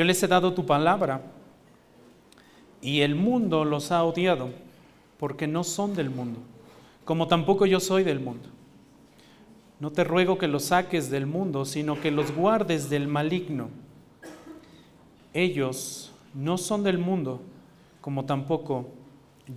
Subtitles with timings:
[0.00, 1.20] Yo les he dado tu palabra
[2.80, 4.48] y el mundo los ha odiado
[5.18, 6.40] porque no son del mundo,
[7.04, 8.48] como tampoco yo soy del mundo.
[9.78, 13.68] No te ruego que los saques del mundo, sino que los guardes del maligno.
[15.34, 17.42] Ellos no son del mundo,
[18.00, 18.88] como tampoco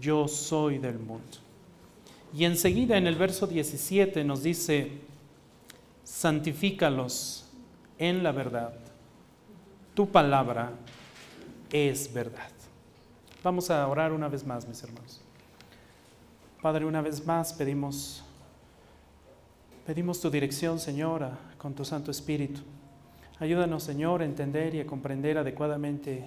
[0.01, 1.37] yo soy del mundo.
[2.37, 4.91] Y enseguida en el verso 17 nos dice,
[6.03, 7.45] santifícalos
[7.97, 8.82] en la verdad.
[9.93, 10.71] Tu palabra
[11.71, 12.49] es verdad.
[13.43, 15.21] Vamos a orar una vez más, mis hermanos.
[16.63, 18.23] Padre, una vez más pedimos
[19.85, 22.61] pedimos tu dirección, Señora, con tu Santo Espíritu.
[23.39, 26.23] Ayúdanos, Señor, a entender y a comprender adecuadamente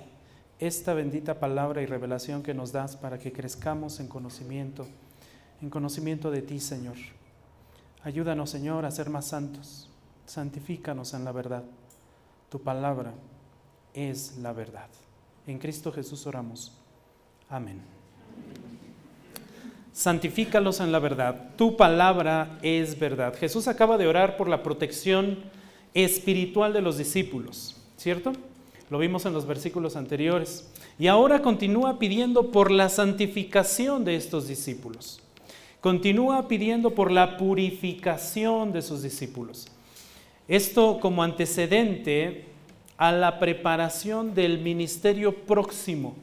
[0.61, 4.87] esta bendita palabra y revelación que nos das para que crezcamos en conocimiento,
[5.61, 6.97] en conocimiento de ti, Señor.
[8.05, 9.91] Ayúdanos, Señor, a ser más santos.
[10.27, 11.65] Santifícanos en la verdad.
[12.49, 13.13] Tu palabra
[13.97, 14.89] es la verdad.
[15.47, 16.73] En Cristo Jesús oramos.
[17.49, 17.81] Amén.
[19.93, 21.51] Santifícalos en la verdad.
[21.57, 23.35] Tu palabra es verdad.
[23.35, 25.39] Jesús acaba de orar por la protección
[25.95, 28.33] espiritual de los discípulos, ¿cierto?
[28.91, 30.71] Lo vimos en los versículos anteriores.
[30.99, 35.21] Y ahora continúa pidiendo por la santificación de estos discípulos.
[35.81, 39.69] Continúa pidiendo por la purificación de sus discípulos.
[40.49, 42.46] Esto como antecedente
[42.99, 46.15] a la preparación del ministerio próximo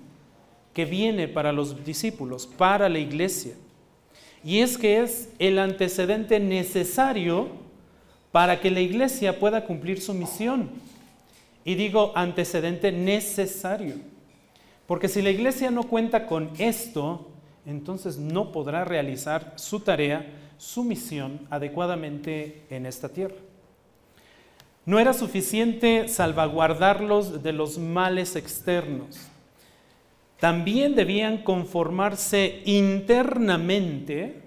[0.74, 3.54] que viene para los discípulos, para la iglesia.
[4.44, 7.50] Y es que es el antecedente necesario
[8.32, 10.70] para que la iglesia pueda cumplir su misión.
[11.64, 13.96] Y digo antecedente necesario.
[14.88, 17.30] Porque si la iglesia no cuenta con esto,
[17.66, 20.26] entonces no podrá realizar su tarea,
[20.58, 23.36] su misión adecuadamente en esta tierra.
[24.86, 29.28] No era suficiente salvaguardarlos de los males externos.
[30.40, 34.42] También debían conformarse internamente,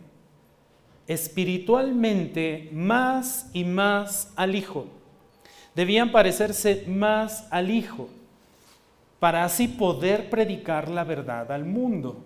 [1.06, 4.88] espiritualmente, más y más al Hijo.
[5.74, 8.10] Debían parecerse más al Hijo
[9.18, 12.22] para así poder predicar la verdad al mundo,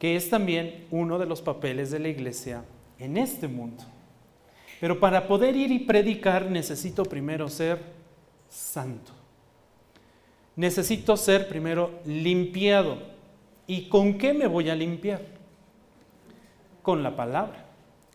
[0.00, 2.64] que es también uno de los papeles de la iglesia
[2.98, 3.84] en este mundo.
[4.80, 7.78] Pero para poder ir y predicar necesito primero ser
[8.48, 9.12] santo.
[10.56, 12.98] Necesito ser primero limpiado.
[13.66, 15.22] ¿Y con qué me voy a limpiar?
[16.82, 17.66] Con la palabra,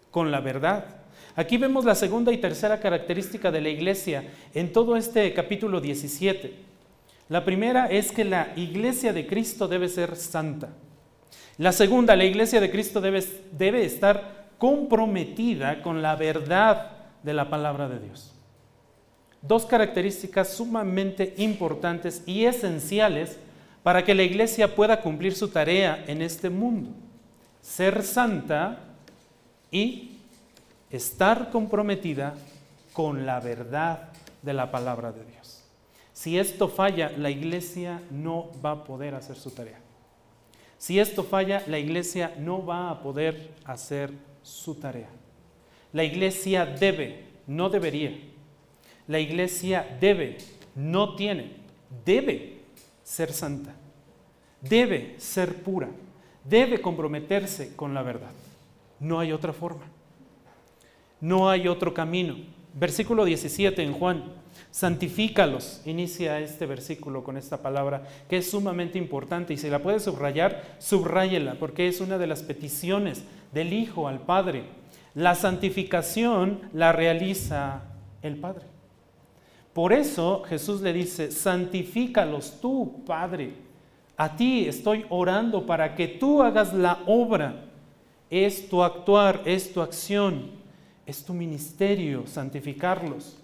[0.09, 1.03] con la verdad.
[1.35, 6.53] Aquí vemos la segunda y tercera característica de la iglesia en todo este capítulo 17.
[7.29, 10.69] La primera es que la iglesia de Cristo debe ser santa.
[11.57, 16.91] La segunda, la iglesia de Cristo debe, debe estar comprometida con la verdad
[17.21, 18.31] de la palabra de Dios.
[19.41, 23.37] Dos características sumamente importantes y esenciales
[23.83, 26.91] para que la iglesia pueda cumplir su tarea en este mundo.
[27.61, 28.79] Ser santa
[29.69, 30.19] y
[30.89, 32.33] estar comprometida
[32.93, 34.11] con la verdad
[34.43, 35.61] de la palabra de Dios.
[36.13, 39.81] Si esto falla, la iglesia no va a poder hacer su tarea.
[40.77, 45.09] Si esto falla, la iglesia no va a poder hacer su tarea.
[45.91, 48.11] La iglesia debe, no debería.
[49.07, 50.37] La iglesia debe,
[50.75, 51.51] no tiene,
[52.05, 52.59] debe
[53.03, 53.73] ser santa.
[54.61, 55.89] Debe ser pura.
[56.43, 58.31] Debe comprometerse con la verdad.
[58.99, 59.83] No hay otra forma.
[61.19, 62.37] No hay otro camino.
[62.73, 64.23] Versículo 17 en Juan.
[64.71, 65.81] Santifícalos.
[65.85, 70.63] Inicia este versículo con esta palabra que es sumamente importante y si la puede subrayar,
[70.79, 74.63] subráyela porque es una de las peticiones del Hijo al Padre.
[75.13, 77.83] La santificación la realiza
[78.23, 78.65] el Padre.
[79.73, 83.53] Por eso Jesús le dice, santifícalos tú, Padre.
[84.17, 87.65] A ti estoy orando para que tú hagas la obra.
[88.29, 90.62] Es tu actuar, es tu acción,
[91.05, 93.37] es tu ministerio, santificarlos.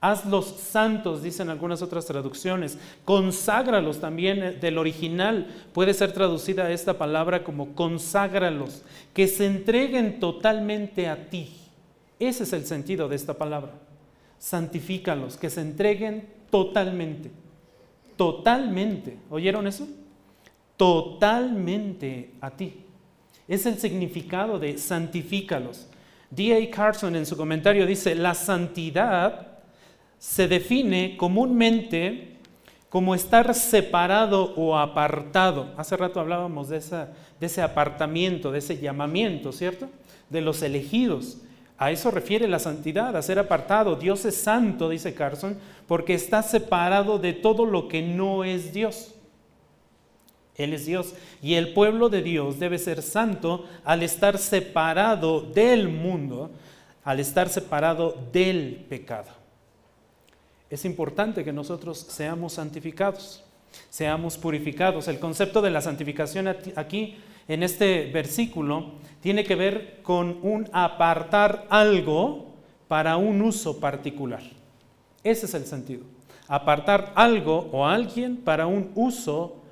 [0.00, 2.76] Hazlos santos, dicen algunas otras traducciones.
[3.06, 5.46] Conságralos también eh, del original.
[5.72, 8.82] Puede ser traducida esta palabra como conságralos.
[9.14, 11.56] Que se entreguen totalmente a ti.
[12.18, 13.72] Ese es el sentido de esta palabra.
[14.38, 17.30] Santifícalos, que se entreguen totalmente.
[18.16, 19.16] Totalmente.
[19.30, 19.88] ¿Oyeron eso?
[20.76, 22.74] Totalmente a ti.
[23.48, 25.86] Es el significado de santifícalos.
[26.30, 26.70] D.A.
[26.70, 29.48] Carson en su comentario dice, la santidad
[30.18, 32.34] se define comúnmente
[32.88, 35.72] como estar separado o apartado.
[35.76, 36.80] Hace rato hablábamos de,
[37.40, 39.88] ese apartamiento, de ese llamamiento, ¿cierto?
[40.30, 41.38] De los elegidos.
[41.76, 43.96] A eso refiere la santidad, a ser apartado.
[43.96, 49.13] Dios es santo, dice Carson, porque está separado de todo lo que no es Dios.
[50.56, 51.14] Él es Dios.
[51.42, 56.50] Y el pueblo de Dios debe ser santo al estar separado del mundo,
[57.04, 59.30] al estar separado del pecado.
[60.70, 63.42] Es importante que nosotros seamos santificados,
[63.90, 65.08] seamos purificados.
[65.08, 67.16] El concepto de la santificación aquí,
[67.46, 72.54] en este versículo, tiene que ver con un apartar algo
[72.88, 74.42] para un uso particular.
[75.22, 76.04] Ese es el sentido.
[76.48, 79.63] Apartar algo o alguien para un uso particular.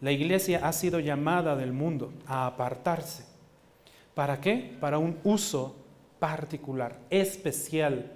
[0.00, 3.24] La iglesia ha sido llamada del mundo a apartarse.
[4.14, 4.76] ¿Para qué?
[4.80, 5.76] Para un uso
[6.18, 8.12] particular, especial,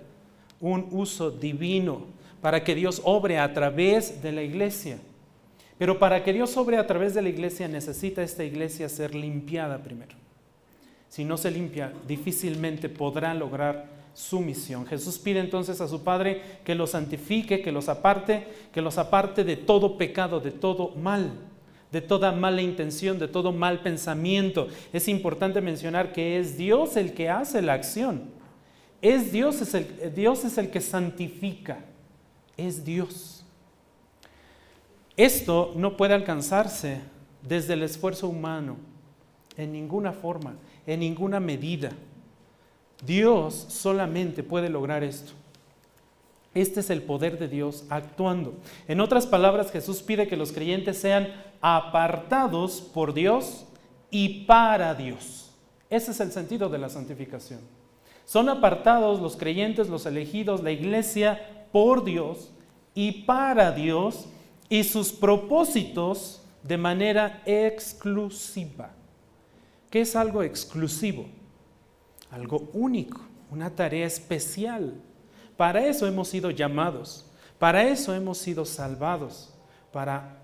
[0.61, 2.07] un uso divino,
[2.41, 4.99] para que Dios obre a través de la iglesia.
[5.79, 9.83] Pero para que Dios obre a través de la iglesia necesita esta iglesia ser limpiada
[9.83, 10.17] primero.
[11.09, 14.87] Si no se limpia, difícilmente podrá lograr su misión.
[14.87, 19.45] Jesús pide entonces a su Padre que los santifique, que los aparte, que los aparte
[19.45, 21.33] de todo pecado, de todo mal,
[21.93, 24.69] de toda mala intención, de todo mal pensamiento.
[24.91, 28.31] Es importante mencionar que es Dios el que hace la acción.
[29.03, 31.85] Es Dios, es el, Dios es el que santifica.
[32.57, 33.45] Es Dios.
[35.15, 37.01] Esto no puede alcanzarse
[37.43, 38.79] desde el esfuerzo humano,
[39.59, 40.55] en ninguna forma,
[40.87, 41.93] en ninguna medida.
[43.05, 45.33] Dios solamente puede lograr esto.
[46.55, 48.55] Este es el poder de Dios actuando.
[48.89, 51.29] En otras palabras, Jesús pide que los creyentes sean
[51.61, 53.67] apartados por Dios
[54.11, 55.51] y para Dios.
[55.91, 57.61] Ese es el sentido de la santificación.
[58.25, 62.51] Son apartados los creyentes, los elegidos, la iglesia por Dios
[62.95, 64.27] y para Dios
[64.69, 68.91] y sus propósitos de manera exclusiva.
[69.91, 71.27] ¿Qué es algo exclusivo?
[72.31, 73.21] Algo único,
[73.51, 74.95] una tarea especial.
[75.57, 79.55] Para eso hemos sido llamados, para eso hemos sido salvados,
[79.93, 80.39] para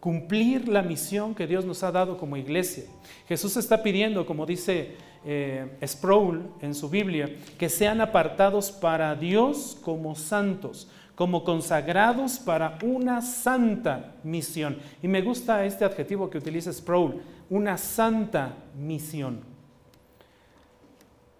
[0.00, 2.84] cumplir la misión que Dios nos ha dado como iglesia.
[3.26, 9.76] Jesús está pidiendo, como dice eh, Sproul en su Biblia, que sean apartados para Dios
[9.82, 14.78] como santos, como consagrados para una santa misión.
[15.02, 17.20] Y me gusta este adjetivo que utiliza Sproul,
[17.50, 19.57] una santa misión.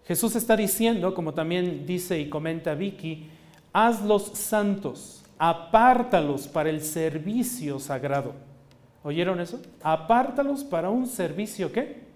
[0.09, 3.29] Jesús está diciendo, como también dice y comenta Vicky,
[3.75, 8.33] hazlos santos, apártalos para el servicio sagrado.
[9.03, 9.61] ¿Oyeron eso?
[9.83, 12.09] Apártalos para un servicio ¿qué?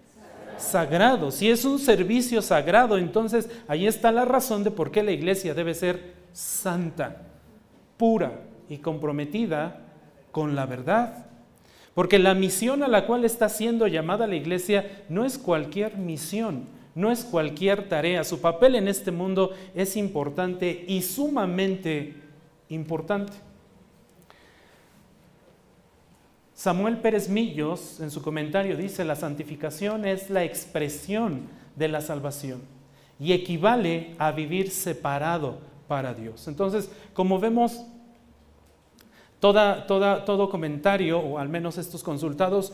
[0.56, 1.30] Sagrado.
[1.30, 5.52] Si es un servicio sagrado, entonces ahí está la razón de por qué la iglesia
[5.52, 7.22] debe ser santa,
[7.98, 8.40] pura
[8.70, 9.80] y comprometida
[10.30, 11.26] con la verdad.
[11.92, 16.66] Porque la misión a la cual está siendo llamada la iglesia no es cualquier misión,
[16.94, 18.24] no es cualquier tarea.
[18.24, 22.14] Su papel en este mundo es importante y sumamente
[22.68, 23.32] importante.
[26.54, 32.60] Samuel Pérez Millos en su comentario dice, la santificación es la expresión de la salvación
[33.18, 35.58] y equivale a vivir separado
[35.88, 36.46] para Dios.
[36.46, 37.84] Entonces, como vemos,
[39.40, 42.72] toda, todo comentario, o al menos estos consultados,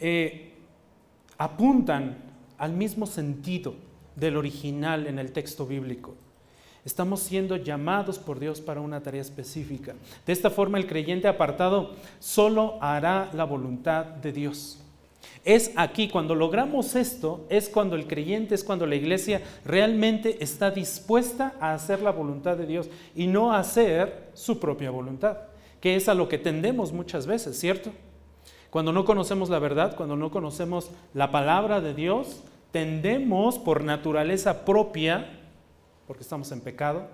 [0.00, 0.54] eh,
[1.36, 2.27] apuntan
[2.58, 3.74] al mismo sentido
[4.16, 6.14] del original en el texto bíblico.
[6.84, 9.94] Estamos siendo llamados por Dios para una tarea específica.
[10.26, 14.78] De esta forma el creyente apartado solo hará la voluntad de Dios.
[15.44, 20.70] Es aquí, cuando logramos esto, es cuando el creyente, es cuando la iglesia realmente está
[20.70, 25.38] dispuesta a hacer la voluntad de Dios y no a hacer su propia voluntad,
[25.80, 27.92] que es a lo que tendemos muchas veces, ¿cierto?
[28.70, 34.64] Cuando no conocemos la verdad, cuando no conocemos la palabra de Dios, tendemos por naturaleza
[34.64, 35.30] propia,
[36.06, 37.08] porque estamos en pecado,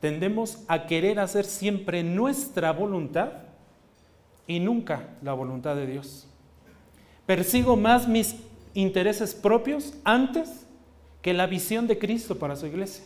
[0.00, 3.32] tendemos a querer hacer siempre nuestra voluntad
[4.46, 6.26] y nunca la voluntad de Dios.
[7.26, 8.36] Persigo más mis
[8.72, 10.66] intereses propios antes
[11.20, 13.04] que la visión de Cristo para su iglesia.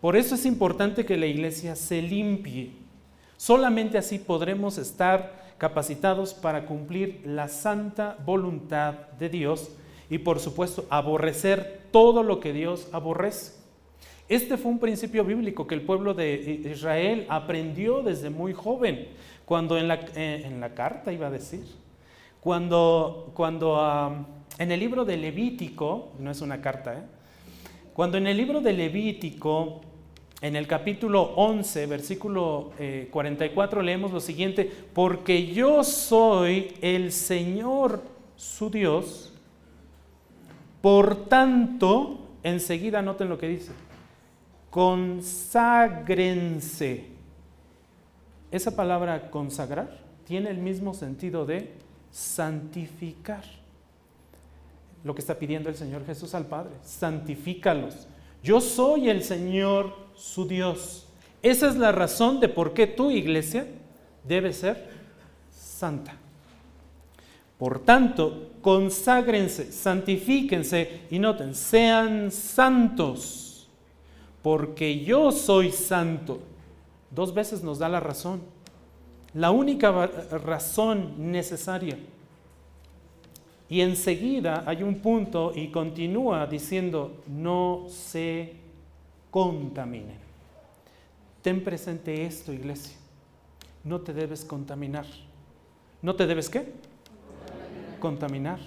[0.00, 2.72] Por eso es importante que la iglesia se limpie.
[3.36, 9.70] Solamente así podremos estar capacitados para cumplir la santa voluntad de Dios
[10.10, 13.52] y por supuesto aborrecer todo lo que Dios aborrece.
[14.28, 19.08] Este fue un principio bíblico que el pueblo de Israel aprendió desde muy joven,
[19.44, 21.64] cuando en la, eh, en la carta iba a decir,
[22.40, 24.26] cuando, cuando
[24.58, 27.02] en el libro de Levítico, no es una carta, ¿eh?
[27.92, 29.82] cuando en el libro de Levítico
[30.40, 32.72] en el capítulo 11, versículo
[33.10, 38.02] 44, eh, leemos lo siguiente, porque yo soy el Señor
[38.36, 39.30] su Dios,
[40.80, 43.72] Por tanto, enseguida noten lo que dice,
[44.68, 47.06] conságrense.
[48.50, 51.72] Esa palabra consagrar tiene el mismo sentido de
[52.10, 53.44] santificar.
[55.04, 58.06] Lo que está pidiendo el Señor Jesús al Padre, santifícalos.
[58.44, 61.06] Yo soy el Señor su Dios.
[61.42, 63.66] Esa es la razón de por qué tu iglesia
[64.22, 64.86] debe ser
[65.50, 66.14] santa.
[67.56, 73.66] Por tanto, conságrense, santifíquense y noten, sean santos,
[74.42, 76.40] porque yo soy santo.
[77.10, 78.42] Dos veces nos da la razón,
[79.32, 79.90] la única
[80.44, 81.96] razón necesaria.
[83.74, 88.52] Y enseguida hay un punto y continúa diciendo, no se
[89.32, 90.16] contaminen.
[91.42, 92.96] Ten presente esto, iglesia.
[93.82, 95.06] No te debes contaminar.
[96.02, 96.72] ¿No te debes qué?
[97.98, 98.60] contaminar.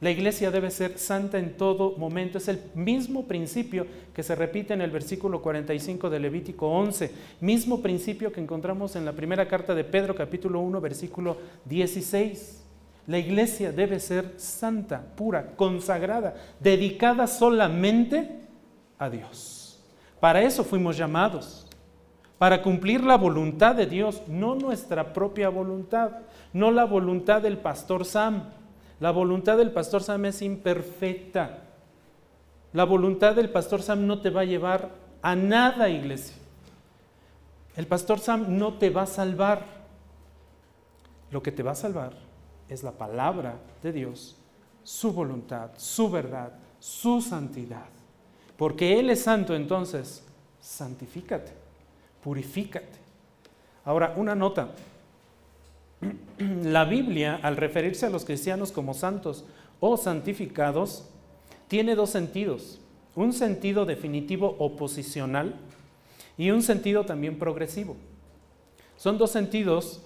[0.00, 2.38] La iglesia debe ser santa en todo momento.
[2.38, 7.10] Es el mismo principio que se repite en el versículo 45 de Levítico 11.
[7.40, 12.61] Mismo principio que encontramos en la primera carta de Pedro capítulo 1 versículo 16.
[13.06, 18.40] La iglesia debe ser santa, pura, consagrada, dedicada solamente
[18.98, 19.82] a Dios.
[20.20, 21.66] Para eso fuimos llamados.
[22.38, 26.12] Para cumplir la voluntad de Dios, no nuestra propia voluntad
[26.52, 28.44] no la voluntad del pastor Sam.
[29.00, 31.58] La voluntad del pastor Sam es imperfecta.
[32.72, 34.90] La voluntad del pastor Sam no te va a llevar
[35.22, 36.36] a nada, iglesia.
[37.76, 39.64] El pastor Sam no te va a salvar.
[41.30, 42.12] Lo que te va a salvar
[42.72, 44.36] es la palabra de Dios,
[44.82, 47.88] su voluntad, su verdad, su santidad.
[48.56, 50.24] Porque Él es santo, entonces,
[50.60, 51.52] santifícate,
[52.22, 52.98] purifícate.
[53.84, 54.70] Ahora, una nota.
[56.38, 59.44] La Biblia, al referirse a los cristianos como santos
[59.80, 61.08] o santificados,
[61.68, 62.80] tiene dos sentidos.
[63.14, 65.54] Un sentido definitivo oposicional
[66.38, 67.96] y un sentido también progresivo.
[68.96, 70.00] Son dos sentidos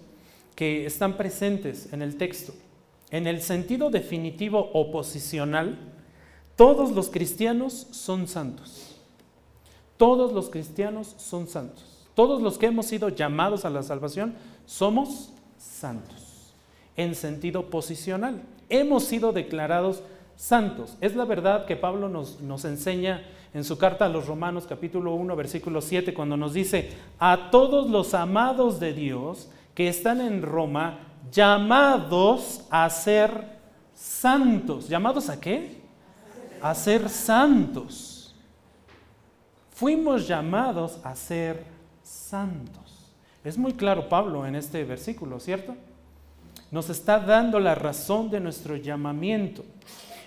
[0.56, 2.52] que están presentes en el texto.
[3.10, 5.78] En el sentido definitivo oposicional,
[6.56, 8.96] todos los cristianos son santos.
[9.96, 12.08] Todos los cristianos son santos.
[12.14, 14.34] Todos los que hemos sido llamados a la salvación
[14.64, 16.54] somos santos,
[16.96, 18.42] en sentido posicional.
[18.68, 20.02] Hemos sido declarados
[20.34, 20.96] santos.
[21.02, 23.22] Es la verdad que Pablo nos, nos enseña
[23.52, 27.90] en su carta a los Romanos capítulo 1 versículo 7 cuando nos dice, a todos
[27.90, 30.98] los amados de Dios que están en Roma,
[31.30, 33.58] llamados a ser
[33.94, 34.88] santos.
[34.88, 35.82] ¿Llamados a qué?
[36.62, 38.34] A ser santos.
[39.70, 41.62] Fuimos llamados a ser
[42.02, 43.12] santos.
[43.44, 45.76] Es muy claro Pablo en este versículo, ¿cierto?
[46.70, 49.62] Nos está dando la razón de nuestro llamamiento.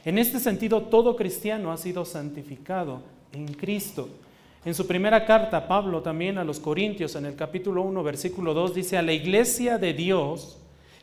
[0.06, 3.02] En este sentido, todo cristiano ha sido santificado
[3.32, 4.10] en Cristo.
[4.66, 8.76] En su primera carta, Pablo también a los Corintios, en el capítulo 1, versículo 2,
[8.76, 10.58] dice, a la iglesia de Dios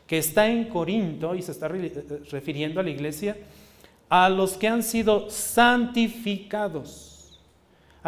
[0.05, 3.35] que está en Corinto, y se está eh, refiriendo a la iglesia,
[4.09, 7.17] a los que han sido santificados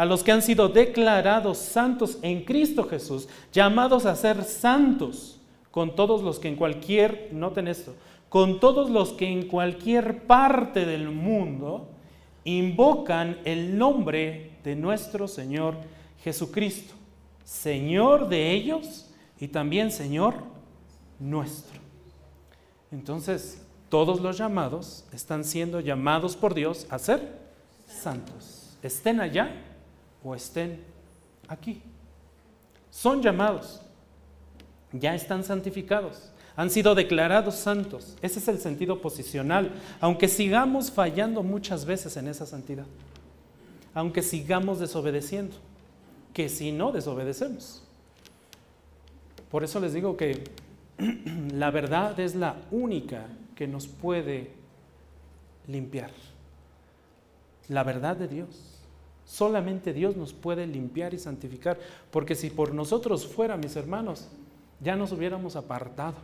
[0.00, 5.38] a los que han sido declarados santos en Cristo Jesús, llamados a ser santos,
[5.70, 7.94] con todos los que en cualquier, noten esto,
[8.30, 11.90] con todos los que en cualquier parte del mundo
[12.44, 15.76] invocan el nombre de nuestro Señor
[16.22, 16.94] Jesucristo,
[17.44, 19.06] Señor de ellos
[19.38, 20.34] y también Señor
[21.18, 21.80] nuestro.
[22.90, 27.38] Entonces, todos los llamados están siendo llamados por Dios a ser
[27.86, 28.76] santos.
[28.82, 29.52] Estén allá
[30.22, 30.82] o estén
[31.48, 31.82] aquí.
[32.90, 33.80] Son llamados,
[34.92, 38.16] ya están santificados, han sido declarados santos.
[38.22, 42.86] Ese es el sentido posicional, aunque sigamos fallando muchas veces en esa santidad,
[43.94, 45.56] aunque sigamos desobedeciendo,
[46.32, 47.82] que si no desobedecemos.
[49.50, 50.44] Por eso les digo que
[51.52, 54.52] la verdad es la única que nos puede
[55.66, 56.10] limpiar.
[57.68, 58.80] La verdad de Dios.
[59.24, 61.78] Solamente Dios nos puede limpiar y santificar,
[62.10, 64.28] porque si por nosotros fuera, mis hermanos,
[64.80, 66.16] ya nos hubiéramos apartado,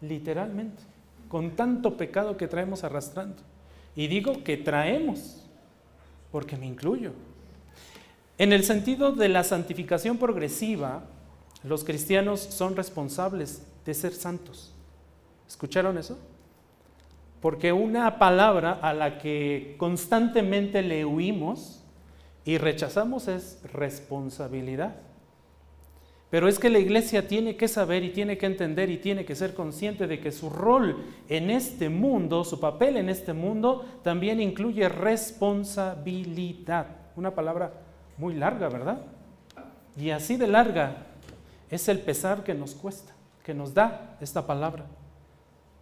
[0.00, 0.82] literalmente,
[1.28, 3.42] con tanto pecado que traemos arrastrando.
[3.94, 5.41] Y digo que traemos,
[6.32, 7.12] porque me incluyo.
[8.38, 11.04] En el sentido de la santificación progresiva,
[11.62, 14.72] los cristianos son responsables de ser santos.
[15.46, 16.18] ¿Escucharon eso?
[17.40, 21.84] Porque una palabra a la que constantemente le huimos
[22.44, 24.96] y rechazamos es responsabilidad.
[26.32, 29.36] Pero es que la iglesia tiene que saber y tiene que entender y tiene que
[29.36, 34.40] ser consciente de que su rol en este mundo, su papel en este mundo, también
[34.40, 36.86] incluye responsabilidad.
[37.16, 37.74] Una palabra
[38.16, 39.02] muy larga, ¿verdad?
[39.94, 41.04] Y así de larga
[41.70, 43.12] es el pesar que nos cuesta,
[43.44, 44.86] que nos da esta palabra.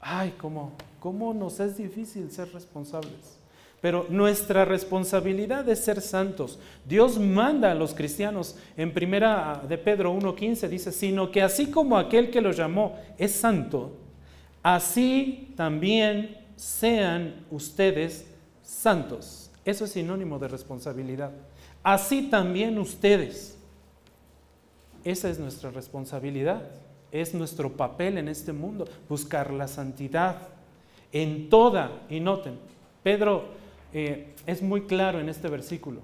[0.00, 3.39] Ay, cómo, cómo nos es difícil ser responsables.
[3.80, 6.58] Pero nuestra responsabilidad es ser santos.
[6.84, 11.96] Dios manda a los cristianos, en primera de Pedro 1.15 dice, sino que así como
[11.96, 13.96] aquel que lo llamó es santo,
[14.62, 18.26] así también sean ustedes
[18.62, 19.50] santos.
[19.64, 21.32] Eso es sinónimo de responsabilidad.
[21.82, 23.56] Así también ustedes.
[25.04, 26.62] Esa es nuestra responsabilidad.
[27.10, 30.36] Es nuestro papel en este mundo, buscar la santidad
[31.12, 32.58] en toda, y noten,
[33.02, 33.59] Pedro
[33.92, 36.00] eh, es muy claro en este versículo.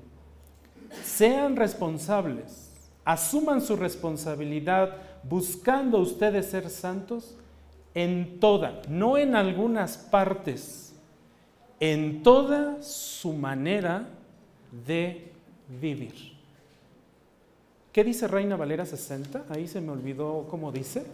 [1.04, 2.70] Sean responsables,
[3.04, 7.36] asuman su responsabilidad buscando ustedes ser santos
[7.94, 10.94] en toda, no en algunas partes,
[11.80, 14.06] en toda su manera
[14.86, 15.32] de
[15.80, 16.36] vivir.
[17.92, 19.46] ¿Qué dice Reina Valera 60?
[19.48, 21.06] Ahí se me olvidó cómo dice.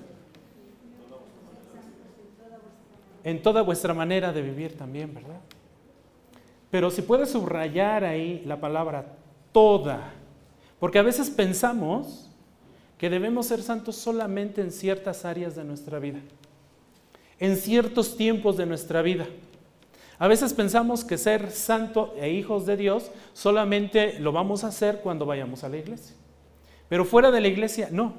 [3.25, 5.39] En toda vuestra manera de vivir también, ¿verdad?
[6.73, 9.05] Pero si puedes subrayar ahí la palabra
[9.53, 10.15] toda,
[10.81, 12.31] porque a veces pensamos
[12.97, 16.21] que debemos ser santos solamente en ciertas áreas de nuestra vida,
[17.39, 19.27] en ciertos tiempos de nuestra vida.
[20.19, 25.01] A veces pensamos que ser santo e hijos de Dios solamente lo vamos a hacer
[25.03, 26.17] cuando vayamos a la iglesia.
[26.89, 28.15] Pero fuera de la iglesia, no.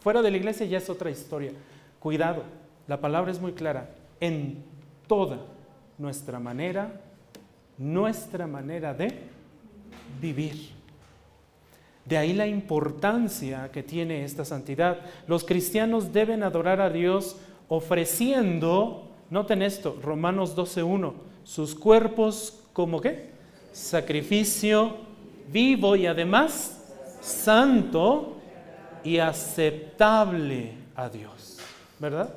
[0.00, 1.52] Fuera de la iglesia ya es otra historia.
[1.98, 2.44] Cuidado,
[2.86, 3.90] la palabra es muy clara.
[4.18, 4.64] En
[5.06, 5.40] toda
[5.98, 7.02] nuestra manera
[7.78, 9.14] nuestra manera de
[10.20, 10.70] vivir.
[12.04, 14.98] De ahí la importancia que tiene esta santidad.
[15.26, 17.36] Los cristianos deben adorar a Dios
[17.68, 21.12] ofreciendo, noten esto, Romanos 12.1,
[21.44, 23.30] sus cuerpos como qué?
[23.72, 24.96] Sacrificio
[25.52, 26.82] vivo y además
[27.20, 28.38] santo
[29.04, 31.58] y aceptable a Dios.
[31.98, 32.34] ¿Verdad?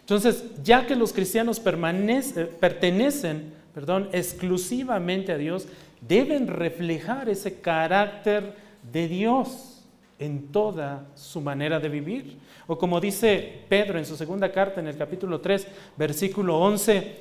[0.00, 5.66] Entonces, ya que los cristianos pertenecen perdón, exclusivamente a Dios,
[6.00, 8.54] deben reflejar ese carácter
[8.92, 9.84] de Dios
[10.18, 12.38] en toda su manera de vivir.
[12.66, 17.20] O como dice Pedro en su segunda carta en el capítulo 3, versículo 11,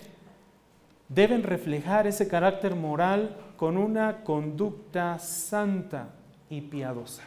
[1.10, 6.10] deben reflejar ese carácter moral con una conducta santa
[6.50, 7.24] y piadosa.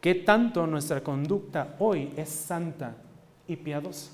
[0.00, 2.96] ¿Qué tanto nuestra conducta hoy es santa
[3.46, 4.10] y piadosa?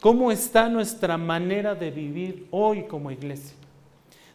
[0.00, 3.56] ¿Cómo está nuestra manera de vivir hoy como iglesia?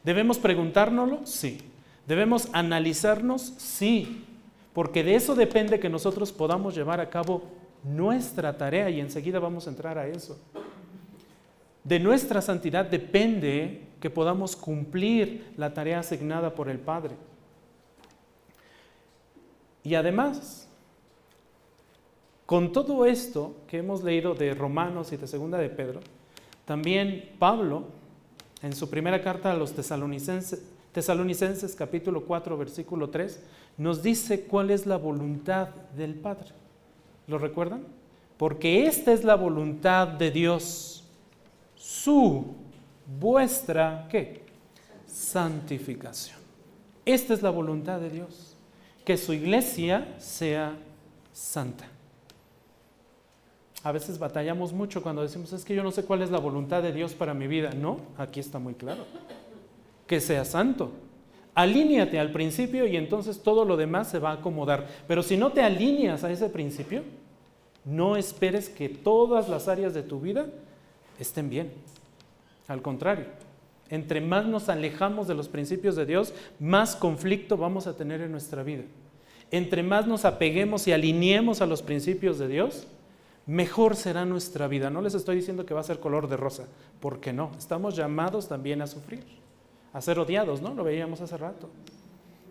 [0.04, 1.22] ¿Debemos preguntárnoslo?
[1.26, 1.60] Sí.
[2.08, 3.54] ¿Debemos analizarnos?
[3.58, 4.26] Sí.
[4.74, 7.44] Porque de eso depende que nosotros podamos llevar a cabo
[7.84, 10.40] nuestra tarea y enseguida vamos a entrar a eso.
[11.84, 17.16] De nuestra santidad depende que podamos cumplir la tarea asignada por el Padre.
[19.84, 20.68] Y además,
[22.52, 26.02] con todo esto que hemos leído de Romanos y de Segunda de Pedro,
[26.66, 27.86] también Pablo,
[28.62, 30.62] en su primera carta a los tesalonicenses,
[30.92, 33.42] tesalonicenses capítulo 4, versículo 3,
[33.78, 36.50] nos dice cuál es la voluntad del Padre.
[37.26, 37.84] ¿Lo recuerdan?
[38.36, 41.06] Porque esta es la voluntad de Dios,
[41.78, 42.54] su,
[43.18, 44.44] vuestra, ¿qué?
[45.08, 46.38] Santificación.
[47.06, 48.58] Esta es la voluntad de Dios,
[49.06, 50.76] que su iglesia sea
[51.32, 51.88] santa.
[53.84, 56.84] A veces batallamos mucho cuando decimos, es que yo no sé cuál es la voluntad
[56.84, 57.72] de Dios para mi vida.
[57.72, 59.06] No, aquí está muy claro.
[60.06, 60.91] Que sea santo.
[61.56, 64.88] Alíneate al principio y entonces todo lo demás se va a acomodar.
[65.08, 67.04] Pero si no te alineas a ese principio,
[67.84, 70.46] no esperes que todas las áreas de tu vida
[71.20, 71.72] estén bien.
[72.67, 73.26] Al contrario,
[73.89, 78.32] entre más nos alejamos de los principios de Dios, más conflicto vamos a tener en
[78.32, 78.84] nuestra vida.
[79.50, 82.88] Entre más nos apeguemos y alineemos a los principios de Dios,
[83.46, 84.90] mejor será nuestra vida.
[84.90, 86.68] No les estoy diciendo que va a ser color de rosa,
[87.00, 89.24] porque no, estamos llamados también a sufrir,
[89.94, 90.74] a ser odiados, ¿no?
[90.74, 91.70] Lo veíamos hace rato.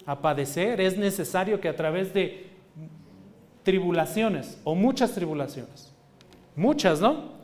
[0.06, 2.48] A padecer, es necesario que a través de
[3.62, 5.92] tribulaciones o muchas tribulaciones,
[6.56, 7.38] muchas, ¿no?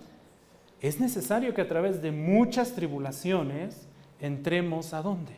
[0.80, 3.86] Es necesario que a través de muchas tribulaciones
[4.20, 5.32] entremos a dónde?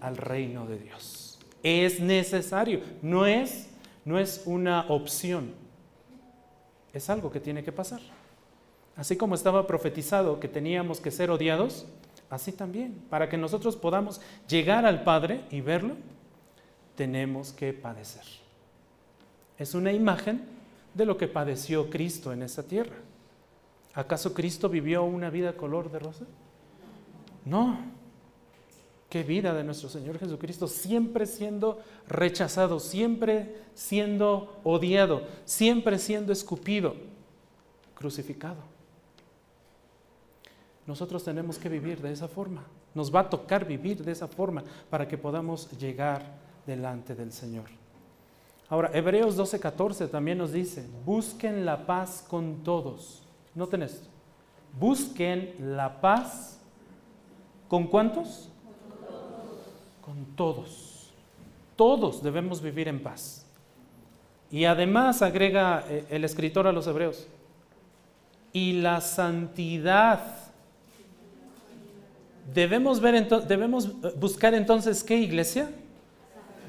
[0.00, 1.38] Al reino de Dios.
[1.62, 3.68] Es necesario, no es,
[4.04, 5.65] no es una opción
[6.96, 8.00] es algo que tiene que pasar.
[8.96, 11.86] Así como estaba profetizado que teníamos que ser odiados,
[12.30, 15.94] así también, para que nosotros podamos llegar al Padre y verlo,
[16.94, 18.24] tenemos que padecer.
[19.58, 20.42] Es una imagen
[20.94, 22.96] de lo que padeció Cristo en esta tierra.
[23.94, 26.24] ¿Acaso Cristo vivió una vida color de rosa?
[27.44, 27.78] No.
[29.08, 36.96] Qué vida de nuestro Señor Jesucristo, siempre siendo rechazado, siempre siendo odiado, siempre siendo escupido,
[37.94, 38.76] crucificado.
[40.86, 42.64] Nosotros tenemos que vivir de esa forma.
[42.94, 46.22] Nos va a tocar vivir de esa forma para que podamos llegar
[46.66, 47.66] delante del Señor.
[48.68, 53.22] Ahora, Hebreos 12:14 también nos dice, busquen la paz con todos.
[53.54, 54.08] Noten esto.
[54.78, 56.60] Busquen la paz
[57.68, 58.50] con cuántos?
[60.06, 61.10] Con todos.
[61.74, 63.44] Todos debemos vivir en paz.
[64.52, 67.26] Y además agrega eh, el escritor a los hebreos,
[68.52, 70.20] y la santidad.
[72.54, 75.70] Debemos, ver, debemos eh, buscar entonces qué iglesia?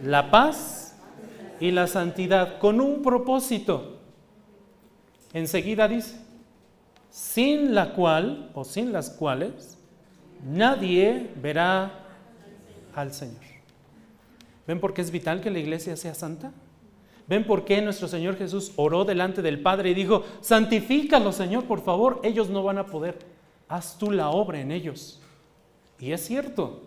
[0.04, 0.96] La paz
[1.60, 4.00] y la santidad con un propósito.
[5.32, 6.20] Enseguida dice,
[7.12, 9.78] sin la cual o sin las cuales
[10.44, 12.07] nadie verá
[12.98, 13.44] al Señor.
[14.66, 16.52] ¿Ven por qué es vital que la iglesia sea santa?
[17.28, 21.82] ¿Ven por qué nuestro Señor Jesús oró delante del Padre y dijo, santifícalo Señor, por
[21.82, 23.20] favor, ellos no van a poder,
[23.68, 25.22] haz tú la obra en ellos?
[26.00, 26.84] Y es cierto,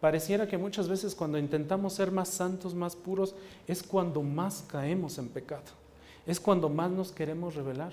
[0.00, 3.34] pareciera que muchas veces cuando intentamos ser más santos, más puros,
[3.66, 5.72] es cuando más caemos en pecado,
[6.26, 7.92] es cuando más nos queremos revelar.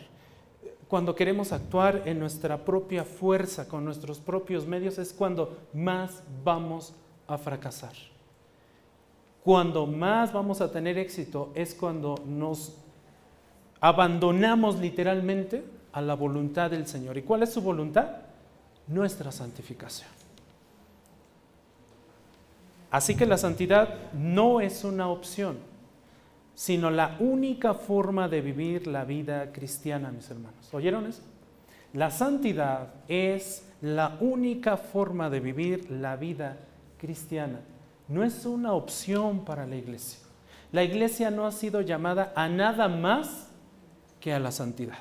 [0.87, 6.93] Cuando queremos actuar en nuestra propia fuerza, con nuestros propios medios, es cuando más vamos
[7.27, 7.93] a fracasar.
[9.43, 12.73] Cuando más vamos a tener éxito es cuando nos
[13.79, 17.17] abandonamos literalmente a la voluntad del Señor.
[17.17, 18.07] ¿Y cuál es su voluntad?
[18.87, 20.09] Nuestra santificación.
[22.91, 25.57] Así que la santidad no es una opción,
[26.55, 30.73] sino la única forma de vivir la vida cristiana, mis hermanos.
[30.73, 31.21] ¿Oyeron eso?
[31.93, 36.57] La santidad es la única forma de vivir la vida
[36.97, 37.59] cristiana
[38.07, 40.19] no es una opción para la iglesia.
[40.71, 43.47] La iglesia no ha sido llamada a nada más
[44.19, 44.97] que a la santidad.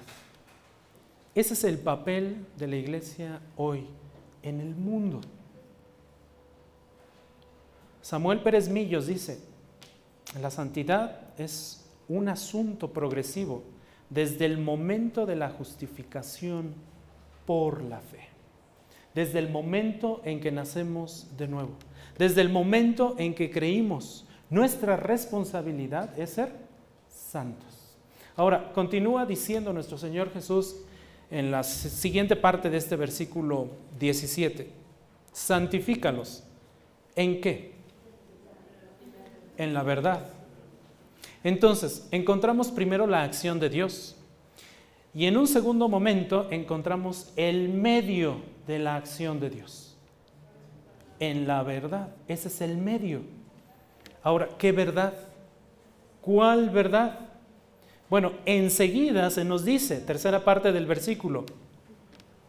[1.35, 3.87] Ese es el papel de la iglesia hoy
[4.43, 5.21] en el mundo.
[8.03, 9.41] Samuel Pérez Millos dice,
[10.41, 13.63] la santidad es un asunto progresivo
[14.11, 16.75] desde el momento de la justificación
[17.47, 18.29] por la fe,
[19.15, 21.73] desde el momento en que nacemos de nuevo.
[22.19, 26.53] Desde el momento en que creímos, nuestra responsabilidad es ser
[27.09, 27.97] santos.
[28.37, 30.77] Ahora, continúa diciendo nuestro Señor Jesús
[31.31, 33.69] en la siguiente parte de este versículo
[33.99, 34.71] 17,
[35.33, 36.45] santifícalos.
[37.17, 37.73] ¿En qué?
[39.57, 40.34] En la verdad.
[41.45, 44.17] Entonces, encontramos primero la acción de Dios
[45.15, 49.97] y en un segundo momento encontramos el medio de la acción de Dios
[51.21, 52.09] en la verdad.
[52.27, 53.21] Ese es el medio.
[54.23, 55.15] Ahora, ¿qué verdad?
[56.21, 57.21] ¿Cuál verdad?
[58.09, 61.45] Bueno, enseguida se nos dice, tercera parte del versículo,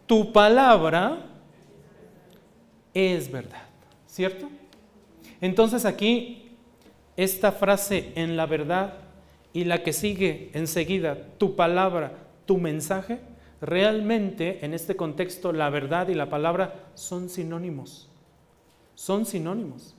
[0.06, 1.26] tu palabra
[2.94, 3.64] es verdad,
[4.08, 4.50] ¿cierto?
[5.42, 6.45] Entonces aquí,
[7.18, 8.96] esta frase en la verdad
[9.54, 12.14] y la que sigue enseguida, tu palabra,
[12.46, 13.20] tu mensaje,
[13.62, 18.10] realmente en este contexto la verdad y la palabra son sinónimos
[18.96, 19.94] son sinónimos.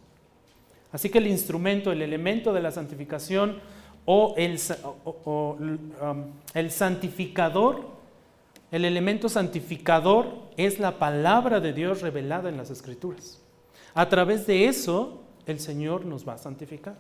[0.90, 3.60] Así que el instrumento, el elemento de la santificación
[4.06, 4.58] o el,
[5.04, 6.24] um,
[6.54, 7.96] el santificador,
[8.70, 10.26] el elemento santificador
[10.56, 13.40] es la palabra de Dios revelada en las Escrituras.
[13.94, 16.96] A través de eso, el Señor nos va a santificar.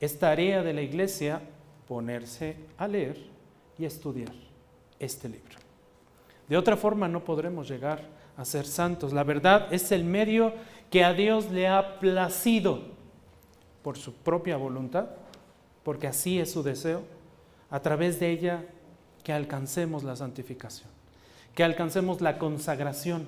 [0.00, 1.42] Es tarea de la iglesia
[1.86, 3.16] ponerse a leer
[3.78, 4.32] y estudiar
[4.98, 5.56] este libro.
[6.48, 8.00] De otra forma no podremos llegar
[8.36, 9.12] a ser santos.
[9.12, 10.54] La verdad es el medio
[10.90, 12.80] que a Dios le ha placido
[13.82, 15.10] por su propia voluntad,
[15.82, 17.02] porque así es su deseo,
[17.70, 18.64] a través de ella
[19.22, 20.88] que alcancemos la santificación,
[21.54, 23.26] que alcancemos la consagración,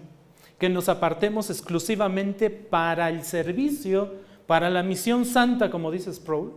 [0.58, 4.14] que nos apartemos exclusivamente para el servicio,
[4.52, 6.52] para la misión santa, como dice Sproul,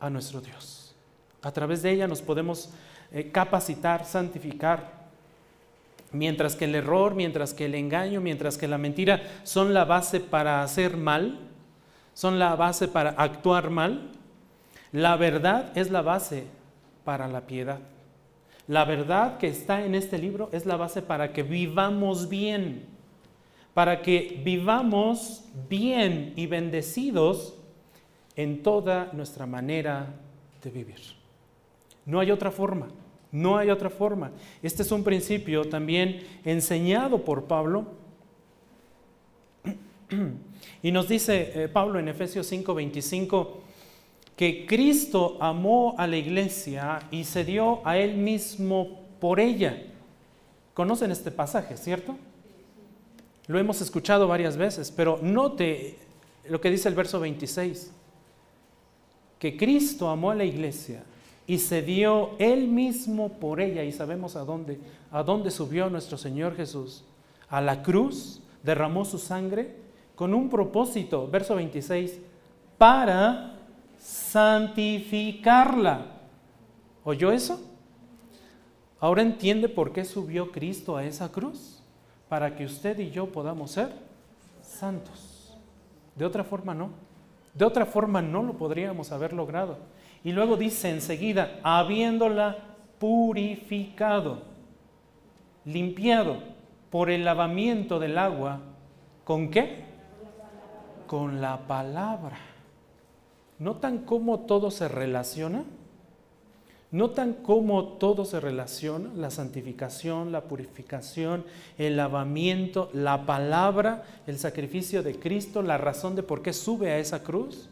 [0.00, 0.96] a nuestro Dios.
[1.40, 2.70] A través de ella nos podemos
[3.12, 5.00] eh, capacitar, santificar,
[6.10, 10.18] Mientras que el error, mientras que el engaño, mientras que la mentira son la base
[10.18, 11.38] para hacer mal,
[12.14, 14.10] son la base para actuar mal,
[14.90, 16.46] la verdad es la base
[17.04, 17.78] para la piedad.
[18.66, 22.91] La verdad que está en este libro es la base para que vivamos bien,
[23.74, 27.54] para que vivamos bien y bendecidos
[28.36, 30.14] en toda nuestra manera
[30.62, 31.00] de vivir.
[32.04, 32.88] No hay otra forma,
[33.30, 34.32] no hay otra forma.
[34.62, 37.86] Este es un principio también enseñado por Pablo.
[40.82, 43.48] Y nos dice eh, Pablo en Efesios 5:25
[44.36, 49.80] que Cristo amó a la iglesia y se dio a él mismo por ella.
[50.74, 52.16] Conocen este pasaje, ¿cierto?
[53.46, 55.98] Lo hemos escuchado varias veces, pero note
[56.48, 57.92] lo que dice el verso 26,
[59.38, 61.04] que Cristo amó a la iglesia
[61.46, 64.78] y se dio él mismo por ella y sabemos a dónde,
[65.10, 67.04] a dónde subió nuestro Señor Jesús,
[67.48, 69.74] a la cruz, derramó su sangre
[70.14, 72.18] con un propósito, verso 26,
[72.78, 73.58] para
[73.98, 76.06] santificarla.
[77.04, 77.60] ¿Oyó eso?
[79.00, 81.71] Ahora entiende por qué subió Cristo a esa cruz,
[82.32, 83.92] para que usted y yo podamos ser
[84.62, 85.54] santos.
[86.16, 86.88] De otra forma no.
[87.52, 89.76] De otra forma no lo podríamos haber logrado.
[90.24, 92.56] Y luego dice enseguida, habiéndola
[92.98, 94.44] purificado,
[95.66, 96.38] limpiado
[96.88, 98.60] por el lavamiento del agua,
[99.24, 99.84] ¿con qué?
[101.06, 102.38] Con la palabra.
[103.58, 105.64] ¿Notan cómo todo se relaciona?
[106.92, 109.10] ¿Notan cómo todo se relaciona?
[109.16, 111.42] La santificación, la purificación,
[111.78, 116.98] el lavamiento, la palabra, el sacrificio de Cristo, la razón de por qué sube a
[116.98, 117.70] esa cruz,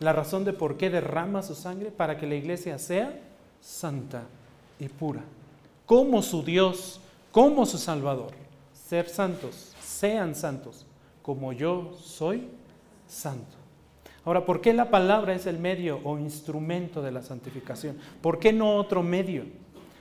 [0.00, 3.20] la razón de por qué derrama su sangre para que la iglesia sea
[3.60, 4.22] santa
[4.80, 5.22] y pura.
[5.84, 7.00] Como su Dios,
[7.32, 8.32] como su Salvador.
[8.72, 10.86] Ser santos, sean santos,
[11.22, 12.48] como yo soy
[13.06, 13.63] santo.
[14.24, 17.98] Ahora, ¿por qué la palabra es el medio o instrumento de la santificación?
[18.22, 19.44] ¿Por qué no otro medio?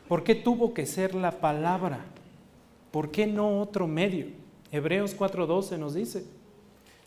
[0.08, 2.06] ¿Por qué tuvo que ser la palabra?
[2.92, 4.28] ¿Por qué no otro medio?
[4.72, 6.26] Hebreos 4:12 nos dice,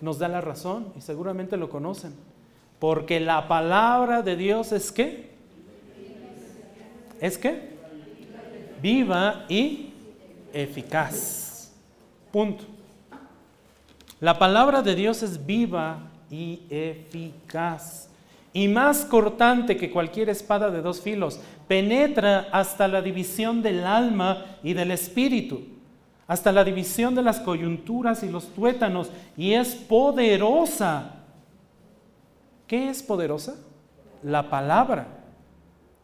[0.00, 2.14] nos da la razón y seguramente lo conocen.
[2.78, 5.30] Porque la palabra de Dios es qué?
[7.20, 7.76] ¿Es qué?
[8.82, 9.94] Viva y
[10.52, 11.72] eficaz.
[12.30, 12.64] Punto.
[14.20, 18.08] La palabra de Dios es viva y eficaz.
[18.52, 24.58] Y más cortante que cualquier espada de dos filos, penetra hasta la división del alma
[24.62, 25.60] y del espíritu,
[26.26, 31.16] hasta la división de las coyunturas y los tuétanos, y es poderosa.
[32.66, 33.56] ¿Qué es poderosa?
[34.22, 35.08] La palabra.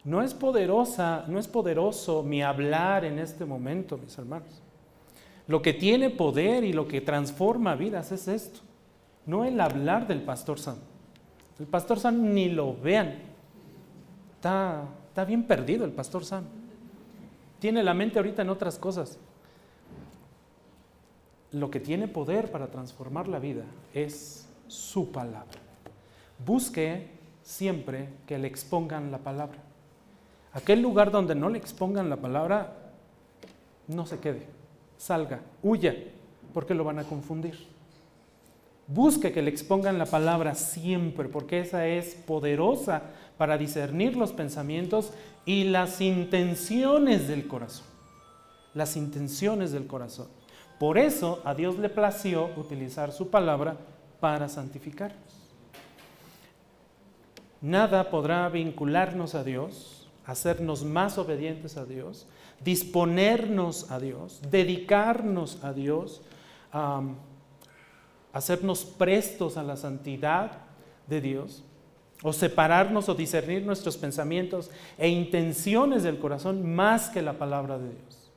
[0.05, 4.61] No es poderosa, no es poderoso mi hablar en este momento, mis hermanos.
[5.47, 8.61] Lo que tiene poder y lo que transforma vidas es esto
[9.27, 10.77] no el hablar del pastor Sam.
[11.59, 13.19] El pastor Sam ni lo vean.
[14.35, 16.45] Está, está bien perdido el pastor Sam.
[17.59, 19.19] Tiene la mente ahorita en otras cosas.
[21.53, 25.61] Lo que tiene poder para transformar la vida es su palabra.
[26.45, 27.11] Busque
[27.43, 29.59] siempre que le expongan la palabra.
[30.53, 32.77] Aquel lugar donde no le expongan la palabra,
[33.89, 34.47] no se quede,
[34.97, 35.95] salga, huya,
[36.53, 37.67] porque lo van a confundir.
[38.87, 43.03] Busque que le expongan la palabra siempre, porque esa es poderosa
[43.38, 45.12] para discernir los pensamientos
[45.47, 47.87] y las intenciones del corazón.
[48.75, 50.29] Las intenciones del corazón.
[50.79, 53.77] Por eso a Dios le plació utilizar su palabra
[54.21, 55.42] para santificarnos.
[57.61, 62.27] Nada podrá vincularnos a Dios, hacernos más obedientes a Dios,
[62.64, 66.23] disponernos a Dios, dedicarnos a Dios
[68.33, 70.59] hacernos prestos a la santidad
[71.07, 71.64] de Dios,
[72.23, 77.90] o separarnos o discernir nuestros pensamientos e intenciones del corazón más que la palabra de
[77.90, 78.31] Dios.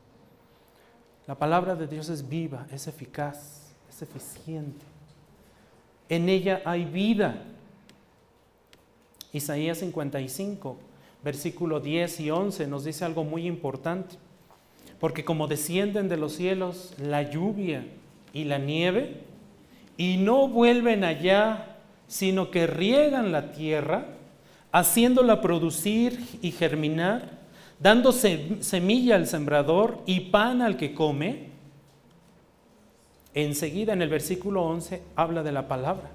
[1.27, 4.85] La palabra de Dios es viva, es eficaz, es eficiente.
[6.09, 7.43] En ella hay vida.
[9.33, 10.77] Isaías 55,
[11.23, 14.15] versículo 10 y 11 nos dice algo muy importante.
[14.99, 17.85] Porque como descienden de los cielos la lluvia
[18.33, 19.23] y la nieve,
[19.97, 21.77] y no vuelven allá,
[22.07, 24.05] sino que riegan la tierra,
[24.71, 27.39] haciéndola producir y germinar,
[27.79, 31.49] dando semilla al sembrador y pan al que come.
[33.33, 36.11] Enseguida en el versículo 11 habla de la palabra.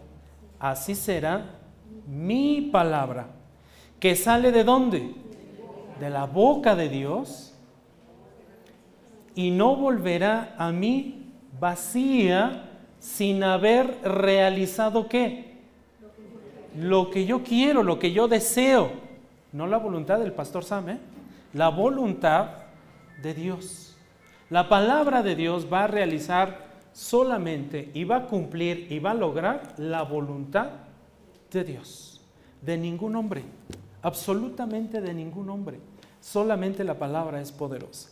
[0.59, 1.59] Así será
[2.07, 3.29] mi palabra,
[3.99, 5.15] que sale de dónde?
[5.99, 7.51] De la boca de Dios
[9.35, 12.70] y no volverá a mí vacía,
[13.01, 15.59] sin haber realizado qué?
[16.79, 18.93] Lo que yo quiero, lo que yo deseo.
[19.53, 20.99] No la voluntad del pastor Sam, ¿eh?
[21.55, 22.51] la voluntad
[23.23, 23.97] de Dios.
[24.51, 29.15] La palabra de Dios va a realizar solamente y va a cumplir y va a
[29.15, 30.71] lograr la voluntad
[31.51, 32.07] de Dios.
[32.61, 33.43] de ningún hombre,
[34.03, 35.81] absolutamente de ningún hombre.
[36.21, 38.11] Solamente la palabra es poderosa.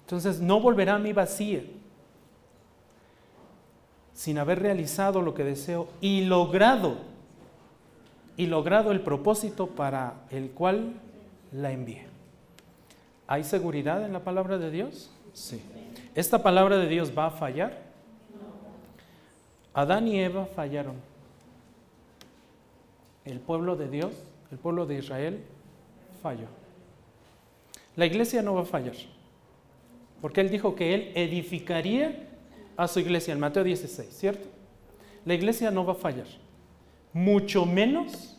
[0.00, 1.62] Entonces no volverá a mí vacía
[4.18, 6.96] sin haber realizado lo que deseo y logrado,
[8.36, 10.94] y logrado el propósito para el cual
[11.52, 12.04] la envié.
[13.28, 15.08] ¿Hay seguridad en la palabra de Dios?
[15.34, 15.62] Sí.
[16.16, 17.78] ¿Esta palabra de Dios va a fallar?
[19.72, 20.96] Adán y Eva fallaron.
[23.24, 24.14] El pueblo de Dios,
[24.50, 25.44] el pueblo de Israel,
[26.20, 26.48] falló.
[27.94, 28.96] La iglesia no va a fallar.
[30.20, 32.27] Porque Él dijo que Él edificaría
[32.78, 34.48] a su iglesia en Mateo 16, ¿cierto?
[35.24, 36.28] La iglesia no va a fallar.
[37.12, 38.36] Mucho menos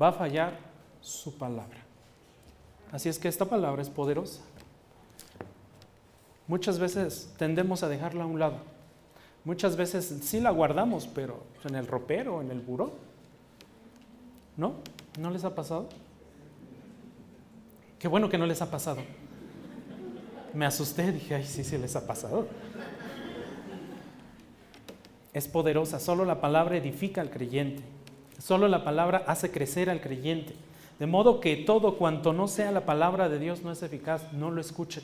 [0.00, 0.58] va a fallar
[1.02, 1.78] su palabra.
[2.90, 4.40] Así es que esta palabra es poderosa.
[6.46, 8.56] Muchas veces tendemos a dejarla a un lado.
[9.44, 12.92] Muchas veces sí la guardamos, pero en el ropero, en el buró.
[14.56, 14.76] ¿No?
[15.18, 15.86] ¿No les ha pasado?
[17.98, 19.02] Qué bueno que no les ha pasado.
[20.54, 22.48] Me asusté, dije, ay, sí, sí les ha pasado.
[25.32, 27.82] Es poderosa, solo la palabra edifica al creyente,
[28.38, 30.54] solo la palabra hace crecer al creyente.
[30.98, 34.50] De modo que todo cuanto no sea la palabra de Dios no es eficaz, no
[34.50, 35.02] lo escuche.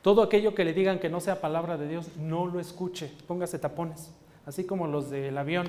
[0.00, 3.58] Todo aquello que le digan que no sea palabra de Dios, no lo escuche, póngase
[3.58, 4.10] tapones.
[4.46, 5.66] Así como los del avión,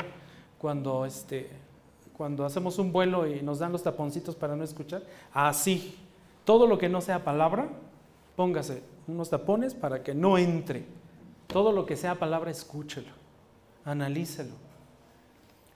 [0.59, 1.49] cuando, este,
[2.17, 5.01] cuando hacemos un vuelo y nos dan los taponcitos para no escuchar,
[5.33, 5.95] así,
[6.43, 7.69] todo lo que no sea palabra,
[8.35, 10.85] póngase unos tapones para que no entre.
[11.47, 13.11] Todo lo que sea palabra, escúchelo,
[13.85, 14.55] analícelo,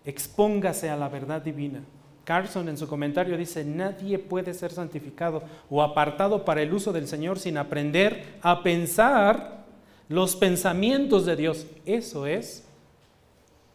[0.04, 1.82] expóngase a la verdad divina.
[2.26, 7.08] Carson en su comentario dice, nadie puede ser santificado o apartado para el uso del
[7.08, 9.66] Señor sin aprender a pensar
[10.10, 11.66] los pensamientos de Dios.
[11.86, 12.66] Eso es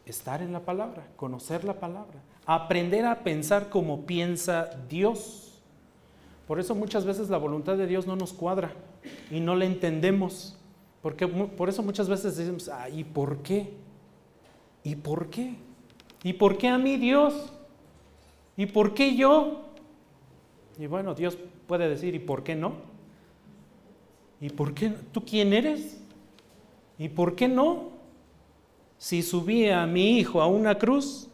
[0.06, 5.60] estar en la palabra, conocer la palabra, aprender a pensar como piensa Dios.
[6.46, 8.72] Por eso muchas veces la voluntad de Dios no nos cuadra
[9.30, 10.56] y no la entendemos.
[11.02, 13.83] Porque, por eso muchas veces decimos, ¿y por qué?
[14.84, 15.54] ¿Y por qué?
[16.22, 17.52] ¿Y por qué a mí Dios?
[18.56, 19.62] ¿Y por qué yo?
[20.78, 22.74] Y bueno, Dios puede decir, ¿y por qué no?
[24.40, 24.90] ¿Y por qué?
[25.10, 26.00] ¿Tú quién eres?
[26.98, 27.90] ¿Y por qué no?
[28.98, 31.28] Si subí a mi hijo a una cruz,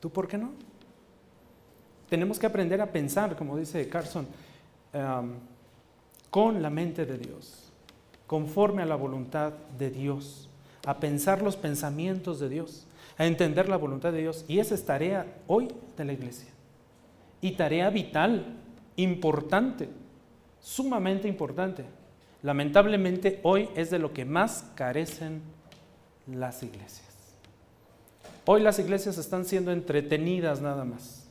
[0.00, 0.50] ¿tú por qué no?
[2.08, 4.26] Tenemos que aprender a pensar, como dice Carson,
[4.92, 5.32] um,
[6.30, 7.72] con la mente de Dios,
[8.26, 10.48] conforme a la voluntad de Dios,
[10.84, 12.86] a pensar los pensamientos de Dios,
[13.18, 14.44] a entender la voluntad de Dios.
[14.48, 16.48] Y esa es tarea hoy de la iglesia
[17.42, 18.46] y tarea vital,
[18.96, 19.88] importante,
[20.60, 21.84] sumamente importante.
[22.42, 25.42] Lamentablemente hoy es de lo que más carecen
[26.26, 27.34] las iglesias.
[28.46, 31.28] Hoy las iglesias están siendo entretenidas nada más.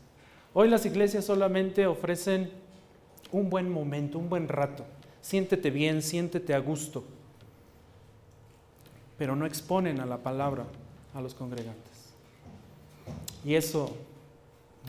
[0.54, 2.52] Hoy las iglesias solamente ofrecen
[3.32, 4.86] un buen momento, un buen rato.
[5.22, 7.06] Siéntete bien, siéntete a gusto.
[9.22, 10.66] Pero no exponen a la palabra
[11.14, 12.12] a los congregantes.
[13.46, 13.96] Y eso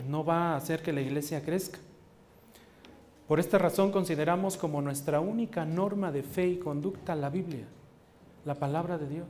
[0.09, 1.77] no va a hacer que la iglesia crezca.
[3.27, 7.67] Por esta razón consideramos como nuestra única norma de fe y conducta la Biblia,
[8.43, 9.27] la palabra de Dios.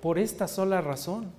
[0.00, 1.32] Por esta sola razón,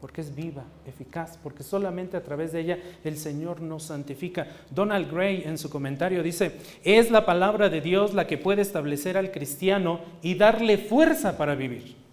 [0.00, 4.46] porque es viva, eficaz, porque solamente a través de ella el Señor nos santifica.
[4.70, 9.16] Donald Gray en su comentario dice, es la palabra de Dios la que puede establecer
[9.16, 12.05] al cristiano y darle fuerza para vivir.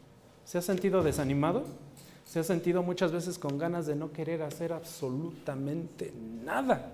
[0.53, 1.63] ¿Se ha sentido desanimado?
[2.25, 6.13] se ha sentido muchas veces con ganas de no querer hacer absolutamente
[6.45, 6.91] nada.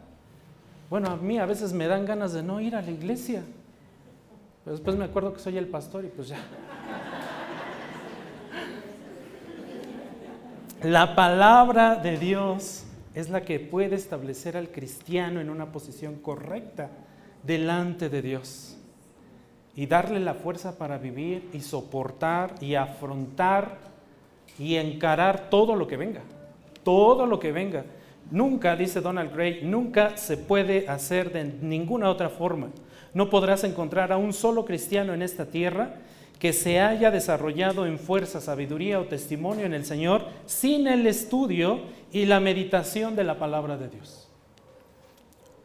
[0.90, 3.44] Bueno, a mí a veces me dan ganas de no ir a la iglesia.
[4.64, 6.38] Pero después me acuerdo que soy el pastor y pues ya.
[10.82, 16.92] La palabra de Dios es la que puede establecer al cristiano en una posición correcta
[17.44, 18.79] delante de Dios
[19.80, 23.78] y darle la fuerza para vivir y soportar y afrontar
[24.58, 26.20] y encarar todo lo que venga,
[26.84, 27.86] todo lo que venga.
[28.30, 32.68] Nunca, dice Donald Gray, nunca se puede hacer de ninguna otra forma.
[33.14, 35.96] No podrás encontrar a un solo cristiano en esta tierra
[36.40, 41.80] que se haya desarrollado en fuerza, sabiduría o testimonio en el Señor sin el estudio
[42.12, 44.28] y la meditación de la palabra de Dios.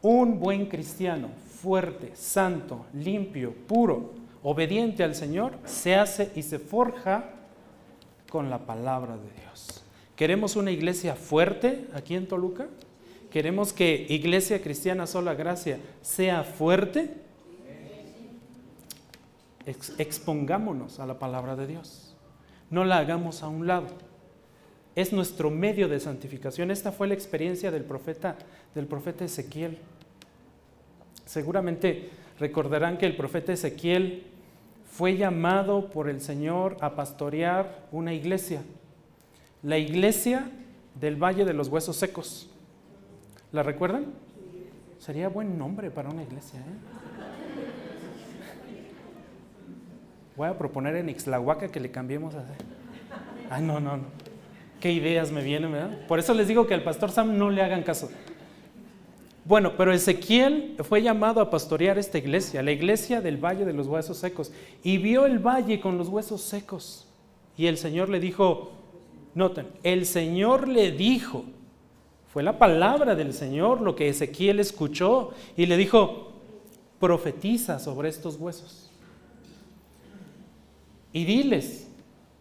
[0.03, 1.31] Un buen cristiano,
[1.65, 4.13] fuerte, santo, limpio, puro,
[4.43, 7.31] obediente al Señor, se hace y se forja
[8.29, 9.83] con la palabra de Dios.
[10.15, 12.67] ¿Queremos una iglesia fuerte aquí en Toluca?
[13.31, 17.23] ¿Queremos que Iglesia Cristiana Sola Gracia sea fuerte?
[19.97, 22.15] expongámonos a la palabra de Dios.
[22.69, 23.87] No la hagamos a un lado.
[24.95, 26.71] es nuestro medio de santificación.
[26.71, 28.37] Esta fue la experiencia del profeta,
[28.75, 29.79] del profeta Ezequiel.
[31.25, 34.27] Seguramente recordarán que el profeta Ezequiel
[34.91, 38.63] fue llamado por el Señor a pastorear una iglesia,
[39.63, 40.49] la iglesia
[41.01, 42.49] del Valle de los Huesos Secos.
[43.51, 44.07] ¿La recuerdan?
[44.99, 46.61] Sería buen nombre para una iglesia.
[46.61, 46.95] ¿eh?
[50.37, 52.45] Voy a proponer en Ixlahuaca que le cambiemos a...
[53.51, 54.05] Ay, no, no, no.
[54.81, 56.07] Qué ideas me vienen, ¿verdad?
[56.07, 58.11] Por eso les digo que al pastor Sam no le hagan caso.
[59.45, 63.87] Bueno, pero Ezequiel fue llamado a pastorear esta iglesia, la iglesia del Valle de los
[63.87, 67.07] Huesos Secos, y vio el valle con los huesos secos.
[67.57, 68.73] Y el Señor le dijo,
[69.35, 71.45] noten, el Señor le dijo,
[72.33, 76.33] fue la palabra del Señor lo que Ezequiel escuchó, y le dijo,
[76.99, 78.91] profetiza sobre estos huesos.
[81.13, 81.87] Y diles,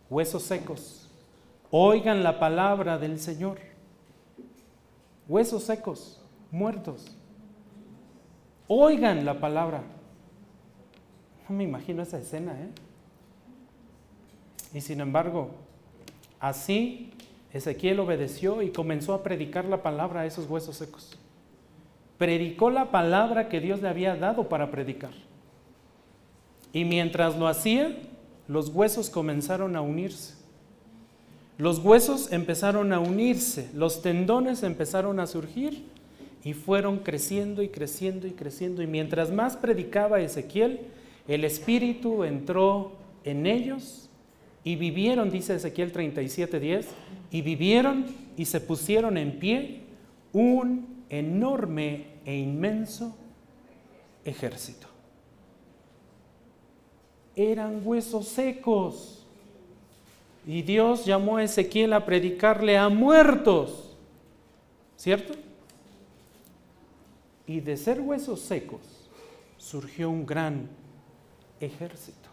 [0.10, 1.10] huesos secos,
[1.70, 3.60] oigan la palabra del Señor.
[5.28, 6.23] Huesos secos
[6.54, 7.18] muertos.
[8.68, 9.82] Oigan la palabra.
[11.50, 12.70] No me imagino esa escena, ¿eh?
[14.74, 15.52] Y sin embargo,
[16.40, 17.12] así
[17.52, 21.18] Ezequiel obedeció y comenzó a predicar la palabra a esos huesos secos.
[22.18, 25.12] Predicó la palabra que Dios le había dado para predicar.
[26.72, 27.96] Y mientras lo hacía,
[28.48, 30.36] los huesos comenzaron a unirse.
[31.58, 35.86] Los huesos empezaron a unirse, los tendones empezaron a surgir
[36.44, 38.82] y fueron creciendo y creciendo y creciendo.
[38.82, 40.82] Y mientras más predicaba Ezequiel,
[41.28, 44.10] el Espíritu entró en ellos
[44.64, 46.86] y vivieron, dice Ezequiel 37:10,
[47.32, 48.06] y vivieron
[48.38, 49.82] y se pusieron en pie
[50.34, 53.16] un enorme e inmenso
[54.26, 54.88] ejército.
[57.36, 59.20] Eran huesos secos.
[60.46, 63.96] Y Dios llamó a Ezequiel a predicarle a muertos.
[64.98, 65.34] ¿Cierto?
[67.48, 68.82] Y de ser huesos secos
[69.58, 70.70] surgió un gran
[71.60, 72.30] ejército.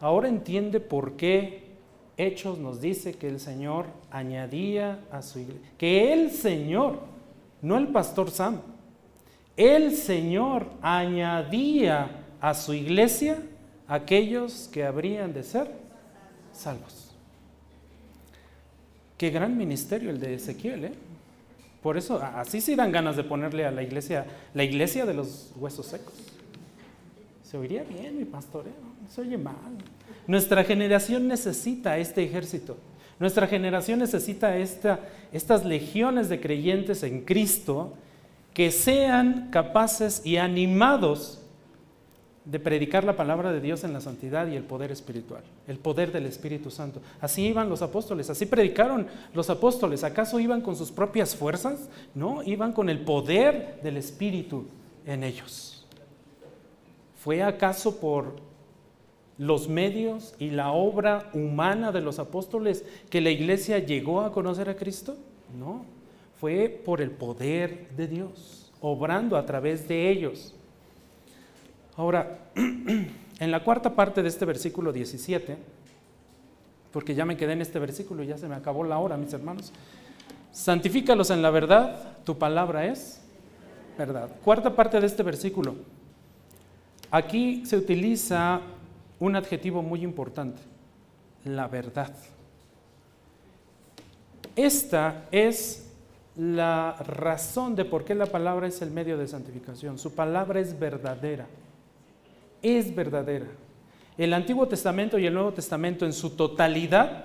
[0.00, 1.68] Ahora entiende por qué
[2.16, 7.00] Hechos nos dice que el Señor añadía a su iglesia, que el Señor,
[7.62, 8.60] no el pastor Sam,
[9.56, 13.42] el Señor añadía a su iglesia
[13.86, 15.70] aquellos que habrían de ser
[16.52, 17.12] salvos.
[19.16, 20.92] Qué gran ministerio el de Ezequiel, ¿eh?
[21.82, 25.52] Por eso, así sí dan ganas de ponerle a la iglesia, la iglesia de los
[25.56, 26.14] huesos secos.
[27.42, 28.72] Se oiría bien, mi pastor, ¿eh?
[29.08, 29.54] se oye mal.
[30.26, 32.76] Nuestra generación necesita este ejército.
[33.18, 35.00] Nuestra generación necesita esta,
[35.32, 37.94] estas legiones de creyentes en Cristo
[38.52, 41.40] que sean capaces y animados
[42.50, 46.12] de predicar la palabra de Dios en la santidad y el poder espiritual, el poder
[46.12, 47.02] del Espíritu Santo.
[47.20, 50.02] Así iban los apóstoles, así predicaron los apóstoles.
[50.02, 51.90] ¿Acaso iban con sus propias fuerzas?
[52.14, 54.64] No, iban con el poder del Espíritu
[55.04, 55.86] en ellos.
[57.16, 58.36] ¿Fue acaso por
[59.36, 64.70] los medios y la obra humana de los apóstoles que la iglesia llegó a conocer
[64.70, 65.18] a Cristo?
[65.58, 65.84] No,
[66.40, 70.54] fue por el poder de Dios, obrando a través de ellos.
[71.98, 75.58] Ahora, en la cuarta parte de este versículo 17,
[76.92, 79.32] porque ya me quedé en este versículo y ya se me acabó la hora, mis
[79.32, 79.72] hermanos,
[80.52, 83.20] santifícalos en la verdad, tu palabra es
[83.98, 84.30] verdad.
[84.44, 85.74] Cuarta parte de este versículo,
[87.10, 88.60] aquí se utiliza
[89.18, 90.62] un adjetivo muy importante,
[91.44, 92.14] la verdad.
[94.54, 95.90] Esta es
[96.36, 99.98] la razón de por qué la palabra es el medio de santificación.
[99.98, 101.48] Su palabra es verdadera
[102.62, 103.46] es verdadera.
[104.16, 107.24] El Antiguo Testamento y el Nuevo Testamento en su totalidad,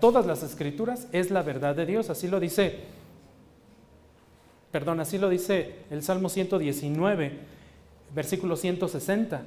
[0.00, 2.10] todas las escrituras, es la verdad de Dios.
[2.10, 2.80] Así lo dice,
[4.70, 7.38] perdón, así lo dice el Salmo 119,
[8.14, 9.42] versículo 160.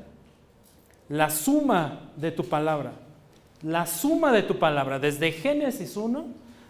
[1.09, 2.93] La suma de tu palabra,
[3.61, 6.25] la suma de tu palabra, desde Génesis 1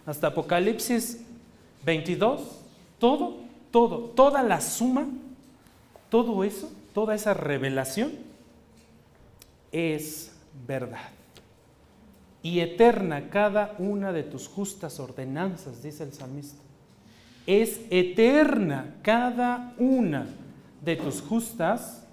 [0.06, 1.24] hasta Apocalipsis
[1.84, 2.60] 22,
[2.98, 3.38] todo,
[3.70, 5.06] todo, toda la suma,
[6.10, 8.12] todo eso toda esa revelación
[9.72, 10.32] es
[10.66, 11.10] verdad.
[12.42, 16.62] Y eterna cada una de tus justas ordenanzas, dice el salmista.
[17.46, 20.26] Es eterna cada una
[20.82, 22.06] de tus justas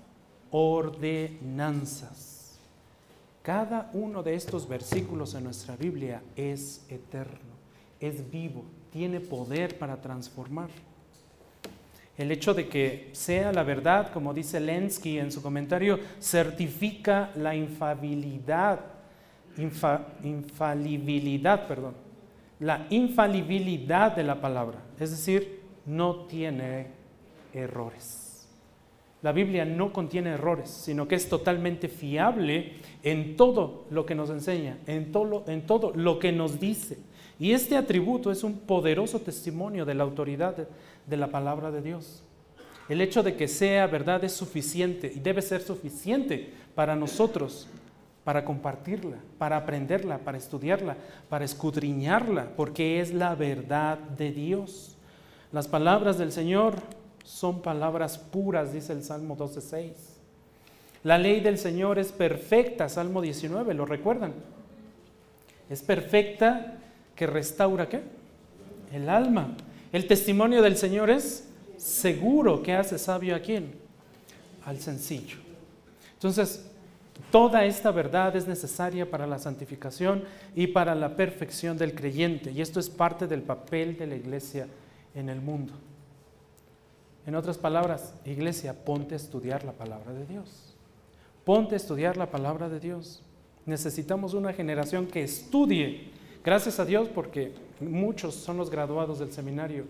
[0.49, 2.31] ordenanzas.
[3.41, 7.55] Cada uno de estos versículos en nuestra Biblia es eterno,
[7.99, 10.69] es vivo, tiene poder para transformar.
[12.17, 17.55] El hecho de que sea la verdad, como dice Lenski en su comentario, certifica la
[17.55, 18.79] infalibilidad,
[20.23, 21.93] infalibilidad, perdón,
[22.59, 26.87] la infalibilidad de la palabra, es decir, no tiene
[27.53, 28.31] errores.
[29.21, 34.31] La Biblia no contiene errores, sino que es totalmente fiable en todo lo que nos
[34.31, 36.97] enseña, en todo, en todo lo que nos dice.
[37.39, 40.67] Y este atributo es un poderoso testimonio de la autoridad
[41.05, 42.23] de, la palabra de Dios.
[42.89, 47.67] El hecho de que sea verdad es suficiente y debe ser suficiente para nosotros
[48.23, 50.95] para compartirla, para aprenderla, para estudiarla,
[51.29, 54.95] para escudriñarla, porque es la verdad de Dios.
[55.51, 56.75] Las palabras del Señor
[57.23, 59.93] son palabras puras, dice el Salmo 12.6.
[61.03, 64.33] La ley del Señor es perfecta, Salmo 19, ¿lo recuerdan?
[65.69, 66.75] Es perfecta
[67.15, 68.01] que restaura qué?
[68.93, 69.55] El alma.
[69.91, 73.73] El testimonio del Señor es seguro que hace sabio a quién?
[74.65, 75.37] Al sencillo.
[76.13, 76.71] Entonces,
[77.29, 80.23] Toda esta verdad es necesaria para la santificación
[80.53, 82.51] y para la perfección del creyente.
[82.51, 84.67] Y esto es parte del papel de la iglesia
[85.15, 85.73] en el mundo.
[87.25, 90.73] En otras palabras, iglesia, ponte a estudiar la palabra de Dios.
[91.45, 93.21] Ponte a estudiar la palabra de Dios.
[93.65, 96.09] Necesitamos una generación que estudie.
[96.43, 99.85] Gracias a Dios porque muchos son los graduados del seminario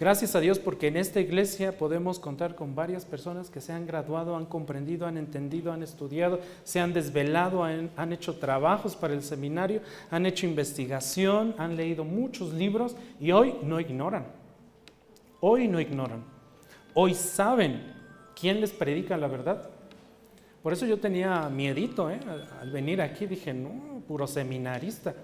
[0.00, 3.86] Gracias a Dios porque en esta iglesia podemos contar con varias personas que se han
[3.86, 9.22] graduado, han comprendido, han entendido, han estudiado, se han desvelado, han, hecho trabajos para el
[9.22, 14.24] seminario, han hecho investigación, han leído muchos libros y hoy no ignoran.
[15.40, 16.24] Hoy no ignoran.
[16.94, 17.92] Hoy saben
[18.34, 19.68] quién les predica la verdad.
[20.62, 22.20] Por eso yo tenía miedito ¿eh?
[22.58, 25.14] al venir aquí, dije, no, puro seminarista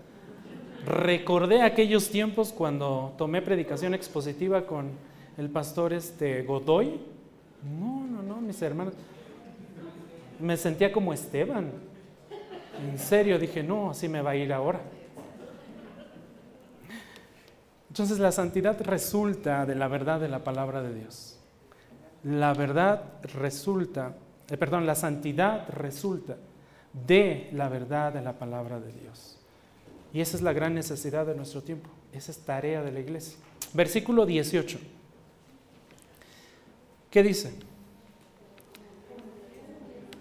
[0.86, 4.90] recordé aquellos tiempos cuando tomé predicación expositiva con
[5.36, 7.00] el pastor este Godoy.
[7.78, 8.94] No, no, no, mis hermanos.
[10.38, 11.70] Me sentía como Esteban.
[12.80, 14.80] En serio, dije, no, así me va a ir ahora.
[17.88, 21.38] Entonces la santidad resulta de la verdad de la palabra de Dios.
[22.22, 24.16] La verdad resulta,
[24.50, 26.36] eh, perdón, la santidad resulta
[26.92, 29.35] de la verdad de la palabra de Dios.
[30.12, 31.90] Y esa es la gran necesidad de nuestro tiempo.
[32.12, 33.38] Esa es tarea de la iglesia.
[33.72, 34.78] Versículo 18.
[37.10, 37.54] ¿Qué dice?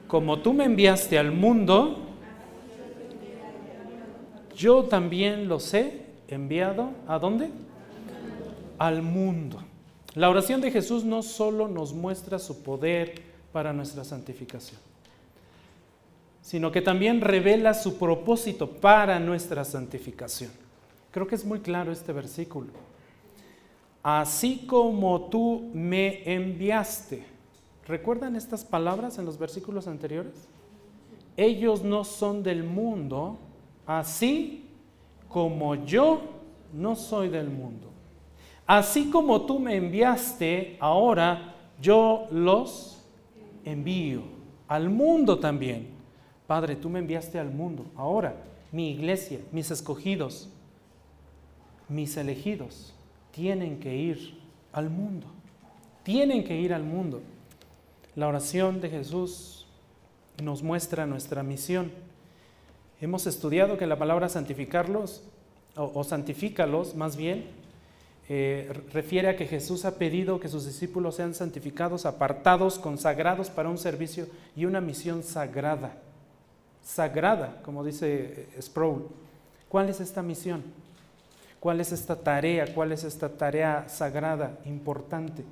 [0.08, 1.98] Como tú me enviaste al mundo,
[4.56, 6.92] yo también los he enviado.
[7.08, 7.50] ¿A dónde?
[8.78, 9.64] Al mundo.
[10.14, 13.22] La oración de Jesús no solo nos muestra su poder
[13.52, 14.80] para nuestra santificación
[16.46, 20.52] sino que también revela su propósito para nuestra santificación.
[21.10, 22.68] Creo que es muy claro este versículo.
[24.04, 27.26] Así como tú me enviaste.
[27.88, 30.48] ¿Recuerdan estas palabras en los versículos anteriores?
[31.36, 33.39] Ellos no son del mundo,
[33.88, 34.70] así
[35.28, 36.22] como yo
[36.74, 37.89] no soy del mundo.
[38.68, 43.04] Así como tú me enviaste, ahora yo los
[43.64, 44.22] envío
[44.68, 45.95] al mundo también.
[46.48, 47.86] Padre, tú me enviaste al mundo.
[47.96, 48.36] Ahora,
[48.72, 50.50] mi iglesia, mis escogidos,
[51.89, 52.93] mis elegidos,
[53.32, 54.38] tienen que ir
[54.72, 55.28] al mundo.
[56.04, 57.22] Tienen que ir al mundo.
[58.16, 59.66] La oración de Jesús
[60.43, 61.91] nos muestra nuestra misión.
[63.02, 65.24] Hemos estudiado que la palabra santificarlos,
[65.76, 67.46] o, santifícalos más bien,
[68.30, 73.70] eh, refiere a que Jesús ha pedido que sus discípulos sean santificados, apartados, consagrados para
[73.70, 76.02] un servicio y una misión sagrada
[76.86, 79.08] sagrada, como dice Sproul.
[79.68, 80.64] ¿Cuál es esta misión?
[81.60, 82.74] ¿Cuál es esta tarea?
[82.74, 85.44] ¿Cuál es esta tarea sagrada, importante?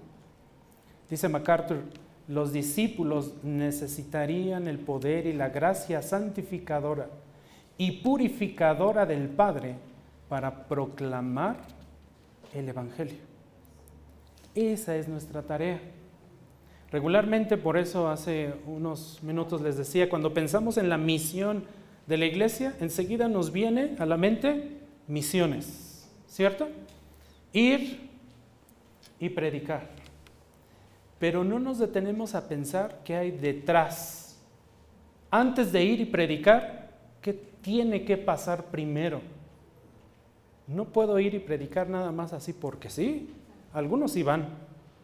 [1.09, 1.81] Dice MacArthur,
[2.27, 7.09] los discípulos necesitarían el poder y la gracia santificadora
[7.77, 9.75] y purificadora del Padre
[10.29, 11.57] para proclamar
[12.53, 13.17] el Evangelio.
[14.53, 15.81] Esa es nuestra tarea.
[16.93, 21.63] Regularmente, por eso hace unos minutos les decía, cuando pensamos en la misión
[22.05, 24.77] de la iglesia, enseguida nos viene a la mente
[25.07, 26.67] misiones, ¿cierto?
[27.51, 28.11] Ir
[29.19, 29.89] y predicar.
[31.17, 34.39] Pero no nos detenemos a pensar qué hay detrás.
[35.31, 36.91] Antes de ir y predicar,
[37.23, 39.19] ¿qué tiene que pasar primero?
[40.67, 43.33] No puedo ir y predicar nada más así porque sí.
[43.73, 44.47] Algunos sí van,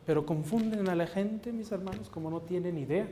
[0.09, 3.07] pero confunden a la gente, mis hermanos, como no tienen idea.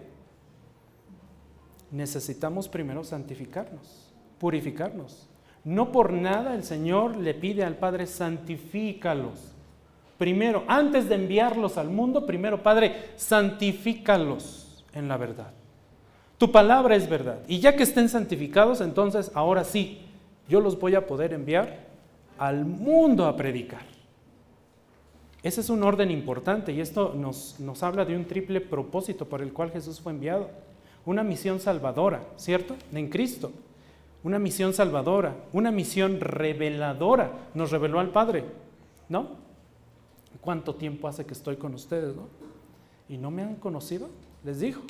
[1.92, 5.30] Necesitamos primero santificarnos, purificarnos.
[5.64, 9.54] No por nada el Señor le pide al Padre, santifícalos.
[10.18, 15.52] Primero, antes de enviarlos al mundo, primero, Padre, santifícalos en la verdad.
[16.40, 17.42] Tu palabra es verdad.
[17.48, 20.02] Y ya que estén santificados, entonces ahora sí,
[20.50, 21.78] yo los voy a poder enviar
[22.40, 23.97] al mundo a predicar.
[25.48, 29.42] Ese es un orden importante y esto nos, nos habla de un triple propósito por
[29.42, 30.50] el cual Jesús fue enviado.
[31.06, 32.76] Una misión salvadora, ¿cierto?
[32.92, 33.54] En Cristo.
[34.26, 37.32] Una misión salvadora, una misión reveladora.
[37.54, 38.44] Nos reveló al Padre,
[39.08, 39.38] ¿no?
[40.42, 42.28] ¿Cuánto tiempo hace que estoy con ustedes, no?
[43.08, 44.10] ¿Y no me han conocido?
[44.44, 44.82] Les dijo.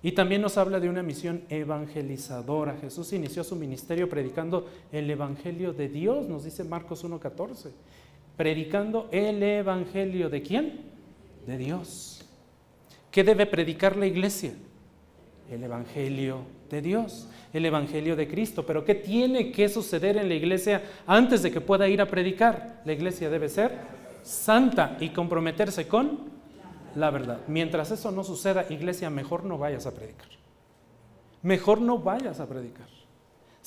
[0.00, 2.76] Y también nos habla de una misión evangelizadora.
[2.80, 7.72] Jesús inició su ministerio predicando el Evangelio de Dios, nos dice Marcos 1.14.
[8.36, 10.80] Predicando el Evangelio de quién?
[11.46, 12.24] De Dios.
[13.10, 14.52] ¿Qué debe predicar la iglesia?
[15.50, 18.66] El Evangelio de Dios, el Evangelio de Cristo.
[18.66, 22.82] Pero ¿qué tiene que suceder en la iglesia antes de que pueda ir a predicar?
[22.84, 23.72] La iglesia debe ser
[24.22, 26.36] santa y comprometerse con
[26.94, 27.40] la verdad.
[27.46, 30.28] Mientras eso no suceda, iglesia, mejor no vayas a predicar.
[31.42, 32.95] Mejor no vayas a predicar.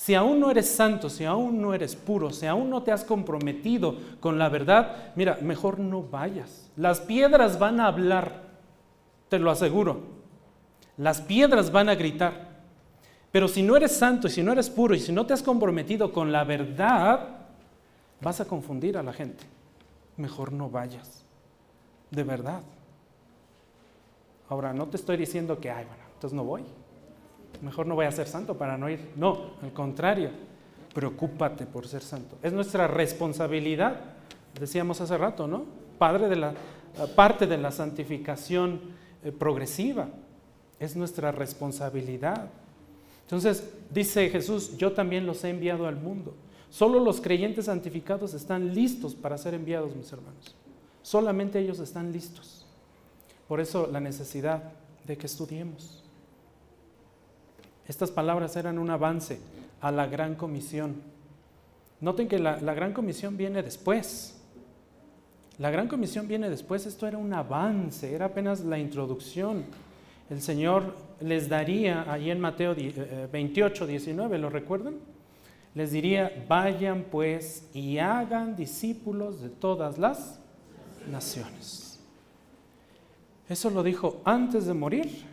[0.00, 3.04] Si aún no eres santo, si aún no eres puro, si aún no te has
[3.04, 6.70] comprometido con la verdad, mira, mejor no vayas.
[6.74, 8.44] Las piedras van a hablar,
[9.28, 10.00] te lo aseguro.
[10.96, 12.62] Las piedras van a gritar.
[13.30, 15.42] Pero si no eres santo y si no eres puro y si no te has
[15.42, 17.48] comprometido con la verdad,
[18.22, 19.44] vas a confundir a la gente.
[20.16, 21.26] Mejor no vayas.
[22.10, 22.62] De verdad.
[24.48, 26.64] Ahora, no te estoy diciendo que, ay, bueno, entonces no voy.
[27.62, 29.12] Mejor no voy a ser santo para no ir.
[29.16, 30.30] No, al contrario,
[30.94, 32.36] preocúpate por ser santo.
[32.42, 34.00] Es nuestra responsabilidad,
[34.58, 35.64] decíamos hace rato, ¿no?
[35.98, 36.54] Padre de la,
[37.14, 38.80] parte de la santificación
[39.22, 40.08] eh, progresiva.
[40.78, 42.48] Es nuestra responsabilidad.
[43.22, 46.34] Entonces, dice Jesús, yo también los he enviado al mundo.
[46.70, 50.54] Solo los creyentes santificados están listos para ser enviados, mis hermanos.
[51.02, 52.66] Solamente ellos están listos.
[53.48, 54.62] Por eso la necesidad
[55.06, 55.99] de que estudiemos.
[57.90, 59.40] Estas palabras eran un avance
[59.80, 61.02] a la gran comisión.
[62.00, 64.40] Noten que la, gran comisión viene después.
[65.58, 66.86] La gran comisión viene después.
[66.86, 69.64] Esto era un avance, era apenas la introducción.
[70.30, 72.76] El Señor les daría, ahí en Mateo
[73.32, 74.94] 28, 19, eh, ¿lo recuerdan?
[75.74, 80.38] Les diría, vayan pues y hagan discípulos de todas las
[81.10, 81.98] naciones.
[83.48, 85.24] ¿Eso lo dijo antes de morir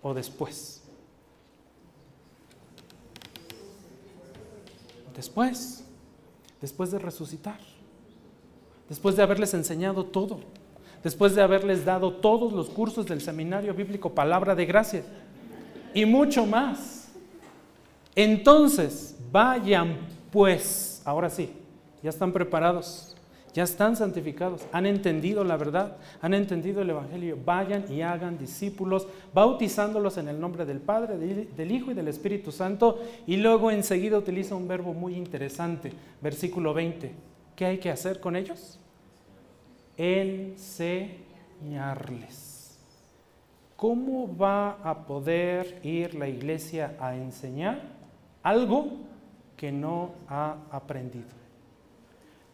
[0.00, 0.87] o después?
[5.18, 5.82] Después,
[6.60, 7.58] después de resucitar,
[8.88, 10.38] después de haberles enseñado todo,
[11.02, 15.02] después de haberles dado todos los cursos del seminario bíblico Palabra de Gracia
[15.92, 17.08] y mucho más.
[18.14, 19.98] Entonces, vayan
[20.30, 21.50] pues, ahora sí,
[22.00, 23.16] ya están preparados
[23.52, 27.38] ya están santificados, han entendido la verdad, han entendido el Evangelio.
[27.44, 32.52] Vayan y hagan discípulos, bautizándolos en el nombre del Padre, del Hijo y del Espíritu
[32.52, 33.00] Santo.
[33.26, 37.10] Y luego enseguida utiliza un verbo muy interesante, versículo 20.
[37.56, 38.78] ¿Qué hay que hacer con ellos?
[39.96, 42.78] Enseñarles.
[43.76, 47.80] ¿Cómo va a poder ir la iglesia a enseñar
[48.42, 48.88] algo
[49.56, 51.37] que no ha aprendido?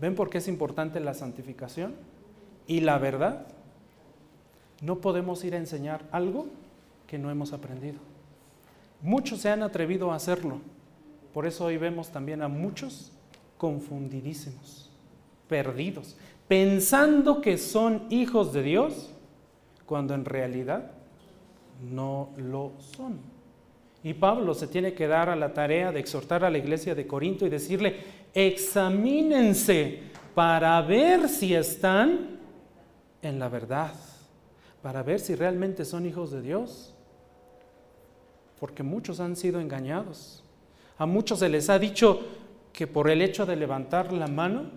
[0.05, 1.95] ¿Ven por qué es importante la santificación
[2.67, 3.47] y la verdad?
[4.83, 6.49] No podemos ir a enseñar algo
[7.07, 7.97] que no hemos aprendido.
[9.01, 10.59] Muchos se han atrevido a hacerlo.
[11.33, 13.13] Por eso hoy vemos también a muchos
[13.57, 14.91] confundidísimos,
[15.49, 19.11] perdidos, pensando que son hijos de Dios,
[19.87, 20.91] cuando en realidad
[21.81, 23.21] no lo son.
[24.03, 27.07] Y Pablo se tiene que dar a la tarea de exhortar a la iglesia de
[27.07, 30.01] Corinto y decirle, examínense
[30.35, 32.41] para ver si están
[33.23, 33.93] en la verdad,
[34.83, 36.95] para ver si realmente son hijos de Dios.
[38.59, 40.43] Porque muchos han sido engañados.
[40.99, 42.21] A muchos se les ha dicho
[42.73, 44.71] que por el hecho de levantar la mano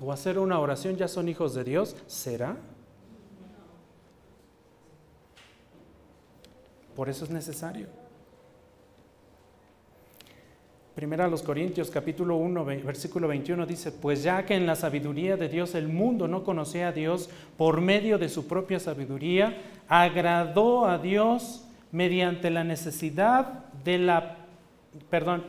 [0.00, 1.96] o hacer una oración ya son hijos de Dios.
[2.06, 2.56] ¿Será?
[6.96, 8.01] Por eso es necesario.
[10.94, 15.38] Primera a los Corintios capítulo 1 versículo 21 dice, pues ya que en la sabiduría
[15.38, 19.56] de Dios el mundo no conocía a Dios por medio de su propia sabiduría,
[19.88, 24.36] agradó a Dios mediante la necesidad de la,
[25.08, 25.44] perdón,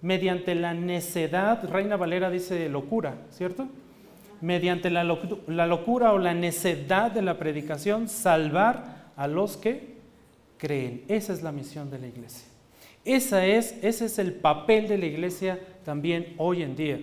[0.00, 3.68] mediante la necedad, Reina Valera dice locura, ¿cierto?
[4.40, 5.04] Mediante la,
[5.46, 9.94] la locura o la necedad de la predicación, salvar a los que
[10.58, 11.04] creen.
[11.06, 12.51] Esa es la misión de la iglesia.
[13.04, 17.00] Esa es, ese es el papel de la iglesia también hoy en día.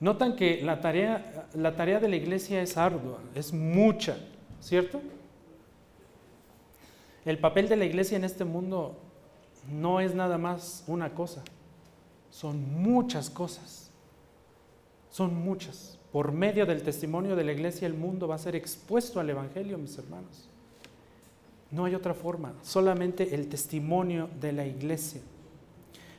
[0.00, 4.16] Notan que la tarea, la tarea de la iglesia es ardua, es mucha,
[4.60, 5.00] ¿cierto?
[7.24, 8.96] El papel de la iglesia en este mundo
[9.70, 11.42] no es nada más una cosa,
[12.30, 13.84] son muchas cosas.
[15.14, 15.96] Son muchas.
[16.10, 19.78] Por medio del testimonio de la iglesia el mundo va a ser expuesto al Evangelio,
[19.78, 20.48] mis hermanos.
[21.74, 25.20] No hay otra forma, solamente el testimonio de la iglesia.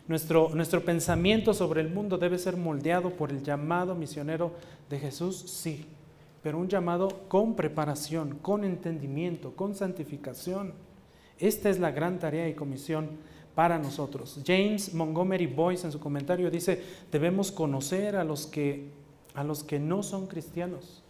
[0.05, 4.51] Nuestro, nuestro pensamiento sobre el mundo debe ser moldeado por el llamado misionero
[4.89, 5.85] de Jesús, sí,
[6.43, 10.73] pero un llamado con preparación, con entendimiento, con santificación.
[11.39, 13.11] Esta es la gran tarea y comisión
[13.55, 14.41] para nosotros.
[14.45, 16.83] James Montgomery Boyce en su comentario dice,
[17.13, 18.91] debemos conocer a los que,
[19.33, 21.04] a los que no son cristianos.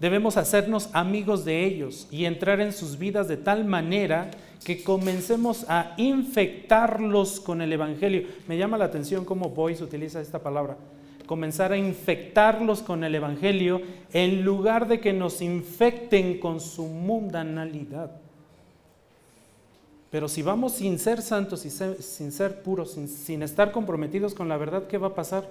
[0.00, 4.30] Debemos hacernos amigos de ellos y entrar en sus vidas de tal manera
[4.64, 8.26] que comencemos a infectarlos con el Evangelio.
[8.48, 10.78] Me llama la atención cómo Boyce utiliza esta palabra.
[11.26, 13.82] Comenzar a infectarlos con el Evangelio
[14.12, 18.10] en lugar de que nos infecten con su mundanalidad.
[20.10, 24.56] Pero si vamos sin ser santos, y sin ser puros, sin, estar comprometidos con la
[24.56, 25.48] verdad, ¿qué va a pasar?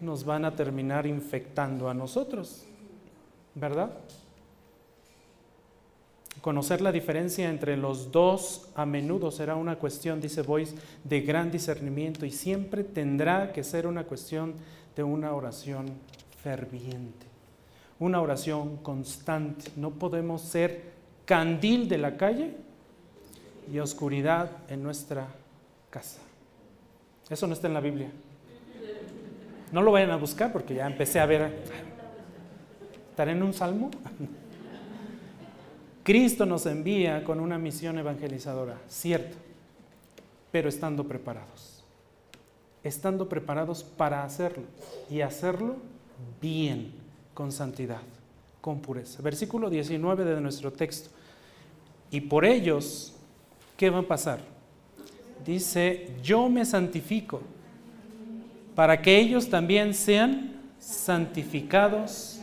[0.00, 2.66] Nos van a terminar infectando a nosotros,
[3.54, 3.90] ¿verdad?
[6.40, 10.74] Conocer la diferencia entre los dos a menudo será una cuestión, dice Boyce,
[11.04, 14.54] de gran discernimiento y siempre tendrá que ser una cuestión
[14.96, 15.86] de una oración
[16.42, 17.26] ferviente,
[17.98, 19.70] una oración constante.
[19.76, 20.82] No podemos ser
[21.26, 22.54] candil de la calle
[23.70, 25.28] y oscuridad en nuestra
[25.90, 26.20] casa.
[27.28, 28.10] Eso no está en la Biblia.
[29.72, 31.62] No lo vayan a buscar porque ya empecé a ver.
[33.20, 33.90] ¿Estaré en un salmo?
[36.02, 39.36] Cristo nos envía con una misión evangelizadora, cierto,
[40.50, 41.84] pero estando preparados.
[42.82, 44.64] Estando preparados para hacerlo
[45.10, 45.76] y hacerlo
[46.40, 46.94] bien,
[47.34, 48.00] con santidad,
[48.62, 49.20] con pureza.
[49.20, 51.10] Versículo 19 de nuestro texto.
[52.10, 53.12] Y por ellos
[53.76, 54.40] ¿qué va a pasar?
[55.44, 57.42] Dice, yo me santifico
[58.74, 62.39] para que ellos también sean santificados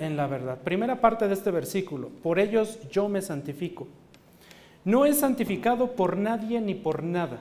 [0.00, 0.58] en la verdad.
[0.62, 3.86] Primera parte de este versículo, por ellos yo me santifico.
[4.84, 7.40] No es santificado por nadie ni por nada,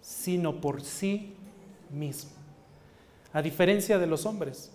[0.00, 1.34] sino por sí
[1.90, 2.30] mismo.
[3.32, 4.72] A diferencia de los hombres,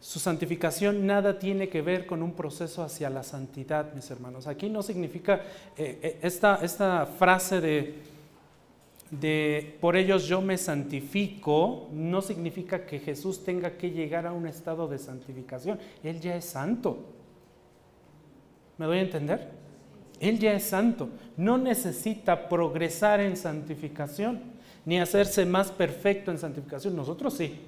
[0.00, 4.46] su santificación nada tiene que ver con un proceso hacia la santidad, mis hermanos.
[4.46, 5.40] Aquí no significa
[5.76, 7.94] eh, eh, esta, esta, frase de,
[9.10, 14.46] de por ellos yo me santifico, no significa que Jesús tenga que llegar a un
[14.46, 15.78] estado de santificación.
[16.02, 16.98] Él ya es santo.
[18.78, 19.50] ¿Me doy a entender?
[20.20, 21.08] Él ya es santo.
[21.36, 24.40] No necesita progresar en santificación,
[24.84, 26.96] ni hacerse más perfecto en santificación.
[26.96, 27.60] Nosotros sí.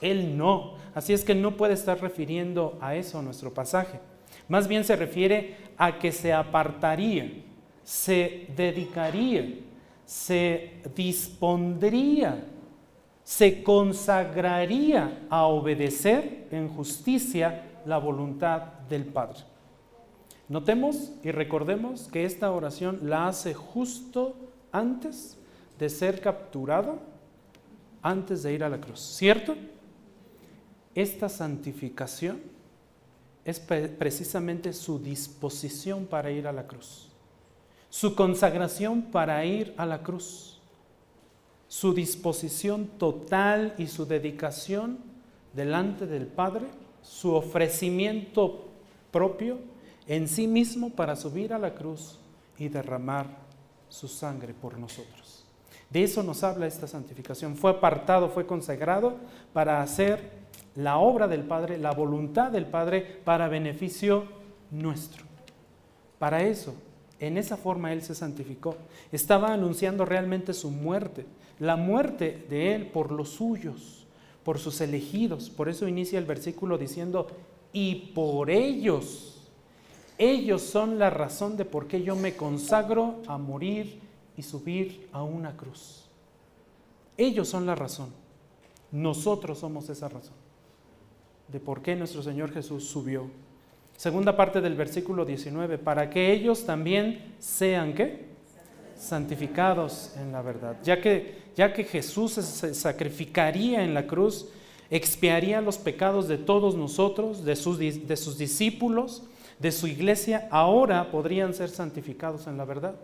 [0.00, 0.74] Él no.
[0.94, 3.98] Así es que no puede estar refiriendo a eso nuestro pasaje.
[4.48, 7.32] Más bien se refiere a que se apartaría,
[7.82, 9.60] se dedicaría,
[10.04, 12.44] se dispondría,
[13.22, 19.40] se consagraría a obedecer en justicia la voluntad del Padre.
[20.48, 24.36] Notemos y recordemos que esta oración la hace justo
[24.72, 25.38] antes
[25.78, 26.98] de ser capturado,
[28.02, 29.56] antes de ir a la cruz, ¿cierto?
[30.94, 32.42] Esta santificación
[33.44, 37.10] es precisamente su disposición para ir a la cruz,
[37.94, 40.58] su consagración para ir a la cruz,
[41.68, 44.98] su disposición total y su dedicación
[45.52, 46.66] delante del Padre,
[47.02, 48.64] su ofrecimiento
[49.12, 49.58] propio
[50.08, 52.18] en sí mismo para subir a la cruz
[52.58, 53.26] y derramar
[53.88, 55.44] su sangre por nosotros.
[55.88, 57.54] De eso nos habla esta santificación.
[57.54, 59.18] Fue apartado, fue consagrado
[59.52, 60.32] para hacer
[60.74, 64.24] la obra del Padre, la voluntad del Padre para beneficio
[64.72, 65.22] nuestro.
[66.18, 66.74] Para eso,
[67.20, 68.76] en esa forma Él se santificó.
[69.12, 71.26] Estaba anunciando realmente su muerte,
[71.58, 74.06] la muerte de Él por los suyos,
[74.44, 75.50] por sus elegidos.
[75.50, 77.26] Por eso inicia el versículo diciendo,
[77.72, 79.30] y por ellos.
[80.16, 83.98] Ellos son la razón de por qué yo me consagro a morir
[84.36, 86.04] y subir a una cruz.
[87.16, 88.10] Ellos son la razón.
[88.92, 90.44] Nosotros somos esa razón
[91.48, 93.30] de por qué nuestro Señor Jesús subió.
[93.96, 98.26] Segunda parte del versículo 19, para que ellos también sean qué?
[98.96, 100.76] Santificados en la verdad.
[100.82, 104.48] Ya que, ya que Jesús se sacrificaría en la cruz,
[104.90, 109.22] expiaría los pecados de todos nosotros, de sus, de sus discípulos,
[109.58, 112.94] de su iglesia, ahora podrían ser santificados en la verdad.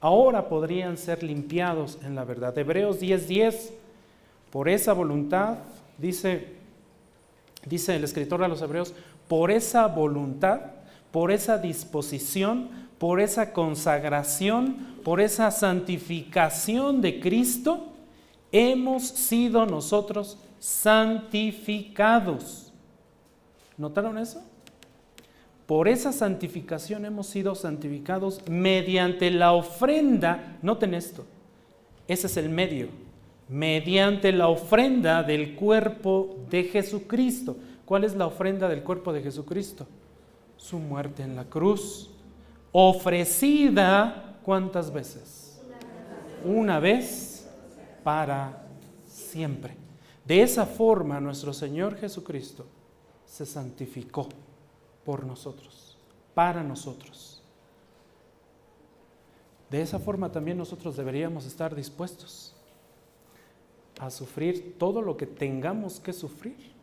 [0.00, 2.56] Ahora podrían ser limpiados en la verdad.
[2.56, 3.72] Hebreos 10:10, 10,
[4.50, 5.58] por esa voluntad,
[5.98, 6.62] dice
[7.66, 8.94] dice el escritor a los hebreos,
[9.28, 10.60] por esa voluntad,
[11.10, 12.68] por esa disposición,
[12.98, 17.92] por esa consagración, por esa santificación de Cristo,
[18.50, 22.72] hemos sido nosotros santificados.
[23.76, 24.42] ¿Notaron eso?
[25.66, 30.58] Por esa santificación hemos sido santificados mediante la ofrenda.
[30.62, 31.24] Noten esto,
[32.06, 32.88] ese es el medio.
[33.48, 37.56] Mediante la ofrenda del cuerpo de Jesucristo.
[37.84, 39.86] ¿Cuál es la ofrenda del cuerpo de Jesucristo?
[40.56, 42.10] Su muerte en la cruz.
[42.72, 45.60] Ofrecida, ¿cuántas veces?
[46.44, 47.48] Una vez
[48.02, 48.66] para
[49.06, 49.76] siempre.
[50.24, 52.66] De esa forma nuestro Señor Jesucristo
[53.26, 54.28] se santificó
[55.04, 55.98] por nosotros,
[56.34, 57.42] para nosotros.
[59.70, 62.54] De esa forma también nosotros deberíamos estar dispuestos
[63.98, 66.73] a sufrir todo lo que tengamos que sufrir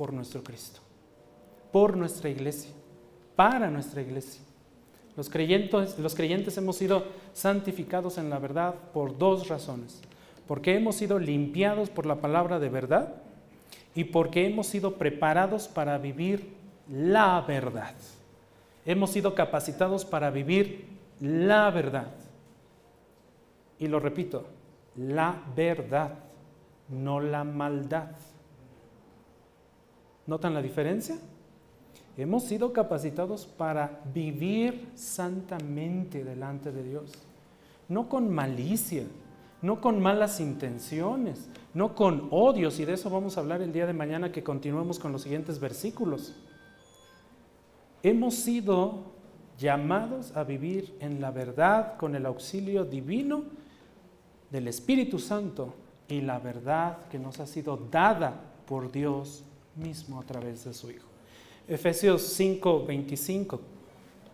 [0.00, 0.80] por nuestro Cristo,
[1.70, 2.70] por nuestra iglesia,
[3.36, 4.40] para nuestra iglesia.
[5.14, 10.00] Los creyentes, los creyentes hemos sido santificados en la verdad por dos razones.
[10.48, 13.16] Porque hemos sido limpiados por la palabra de verdad
[13.94, 16.54] y porque hemos sido preparados para vivir
[16.90, 17.94] la verdad.
[18.86, 20.86] Hemos sido capacitados para vivir
[21.20, 22.10] la verdad.
[23.78, 24.46] Y lo repito,
[24.96, 26.14] la verdad,
[26.88, 28.12] no la maldad.
[30.30, 31.18] ¿Notan la diferencia?
[32.16, 37.10] Hemos sido capacitados para vivir santamente delante de Dios,
[37.88, 39.02] no con malicia,
[39.60, 43.88] no con malas intenciones, no con odios, y de eso vamos a hablar el día
[43.88, 46.36] de mañana que continuemos con los siguientes versículos.
[48.04, 49.06] Hemos sido
[49.58, 53.42] llamados a vivir en la verdad con el auxilio divino
[54.48, 55.74] del Espíritu Santo
[56.06, 59.44] y la verdad que nos ha sido dada por Dios
[59.76, 61.06] mismo a través de su Hijo.
[61.68, 63.60] Efesios 5:25,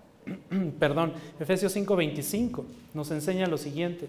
[0.78, 2.64] perdón, Efesios 5:25
[2.95, 4.09] nos enseña lo siguiente.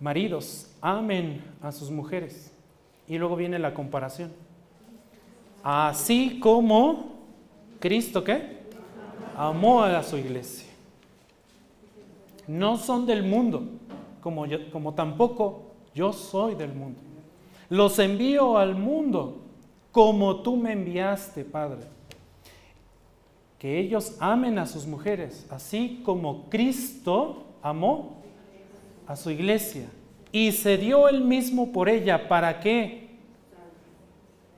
[0.00, 2.52] Maridos, amen a sus mujeres.
[3.08, 4.32] Y luego viene la comparación.
[5.62, 7.14] Así como
[7.80, 8.58] Cristo, ¿qué?
[9.36, 10.68] Amó a su iglesia.
[12.46, 13.62] No son del mundo,
[14.20, 15.62] como, como tampoco
[15.94, 17.00] yo soy del mundo.
[17.70, 19.43] Los envío al mundo
[19.94, 21.82] como tú me enviaste, Padre.
[23.60, 28.16] Que ellos amen a sus mujeres, así como Cristo amó
[29.06, 29.86] a su iglesia
[30.32, 32.26] y se dio él mismo por ella.
[32.26, 33.08] ¿Para qué?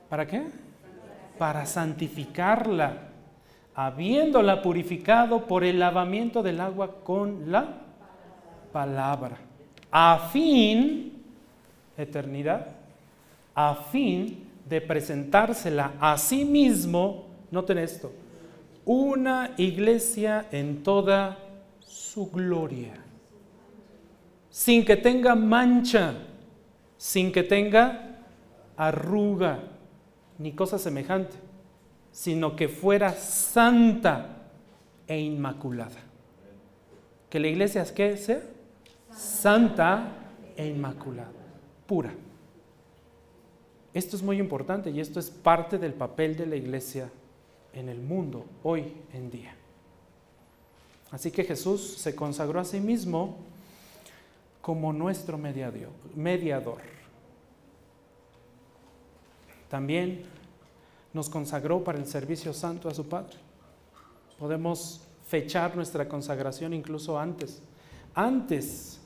[0.08, 0.46] ¿Para qué?
[1.38, 3.10] Para santificarla,
[3.74, 7.82] habiéndola purificado por el lavamiento del agua con la
[8.72, 9.36] palabra,
[9.90, 11.12] a fin,
[11.98, 12.68] eternidad,
[13.54, 18.12] a fin de presentársela a sí mismo, noten esto,
[18.84, 21.38] una iglesia en toda
[21.80, 23.06] su gloria
[24.56, 26.14] sin que tenga mancha,
[26.96, 28.22] sin que tenga
[28.74, 29.58] arruga
[30.38, 31.36] ni cosa semejante,
[32.10, 34.48] sino que fuera santa
[35.06, 36.00] e inmaculada.
[37.28, 38.40] Que la iglesia es que sea
[39.10, 40.08] santa
[40.56, 41.32] e inmaculada,
[41.86, 42.14] pura.
[43.96, 47.10] Esto es muy importante y esto es parte del papel de la iglesia
[47.72, 49.54] en el mundo hoy en día.
[51.10, 53.38] Así que Jesús se consagró a sí mismo
[54.60, 56.82] como nuestro mediador.
[59.70, 60.24] También
[61.14, 63.38] nos consagró para el servicio santo a su Padre.
[64.38, 67.62] Podemos fechar nuestra consagración incluso antes.
[68.14, 69.00] Antes,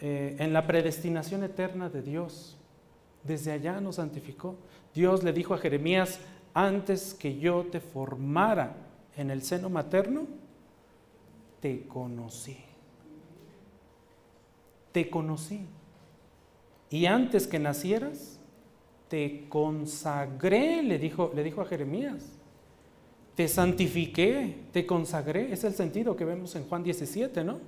[0.00, 2.58] eh, en la predestinación eterna de Dios,
[3.24, 4.56] desde allá nos santificó.
[4.94, 6.20] Dios le dijo a Jeremías,
[6.54, 8.74] antes que yo te formara
[9.16, 10.26] en el seno materno,
[11.60, 12.56] te conocí
[14.92, 15.60] te conocí.
[16.90, 18.40] Y antes que nacieras,
[19.08, 22.24] te consagré, le dijo, le dijo a Jeremías.
[23.34, 25.52] Te santifiqué, te consagré.
[25.52, 27.60] Es el sentido que vemos en Juan 17, ¿no?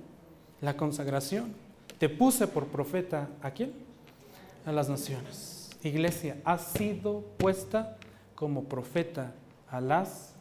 [0.59, 1.53] La consagración.
[1.97, 3.71] Te puse por profeta a quién?
[4.65, 5.69] A las naciones.
[5.83, 7.97] Iglesia, has sido puesta
[8.35, 9.33] como profeta
[9.69, 10.33] a las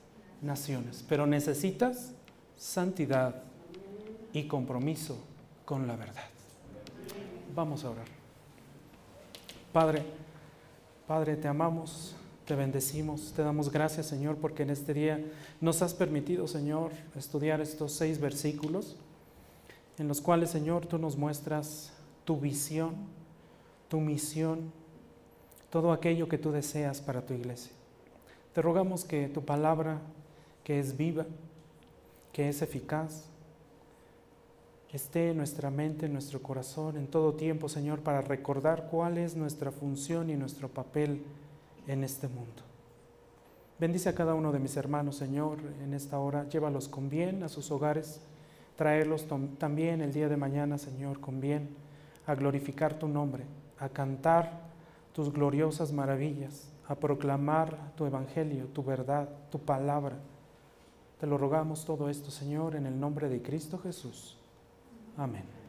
[0.43, 2.13] naciones, pero necesitas
[2.57, 3.43] santidad
[4.33, 5.19] y compromiso
[5.65, 6.25] con la verdad.
[7.55, 8.07] Vamos a orar.
[9.73, 10.03] Padre,
[11.07, 12.15] Padre, te amamos,
[12.45, 15.25] te bendecimos, te damos gracias, Señor, porque en este día
[15.61, 18.97] nos has permitido, Señor, estudiar estos seis versículos
[19.99, 21.93] en los cuales, Señor, tú nos muestras
[22.25, 22.95] tu visión,
[23.91, 24.73] tu misión,
[25.69, 27.73] todo aquello que tú deseas para tu iglesia.
[28.55, 30.01] Te rogamos que tu palabra,
[30.65, 31.27] que es viva,
[32.33, 33.25] que es eficaz,
[34.93, 39.37] esté en nuestra mente, en nuestro corazón, en todo tiempo, Señor, para recordar cuál es
[39.37, 41.25] nuestra función y nuestro papel
[41.87, 42.63] en este mundo.
[43.81, 46.49] Bendice a cada uno de mis hermanos, Señor, en esta hora.
[46.49, 48.21] Llévalos con bien a sus hogares.
[48.77, 49.27] Traerlos
[49.59, 51.71] también el día de mañana, Señor, con bien,
[52.27, 53.45] a glorificar tu nombre,
[53.81, 54.53] a cantar
[55.13, 60.17] tus gloriosas maravillas, a proclamar tu evangelio, tu verdad, tu palabra.
[61.19, 64.39] Te lo rogamos todo esto, Señor, en el nombre de Cristo Jesús.
[65.17, 65.60] Amén.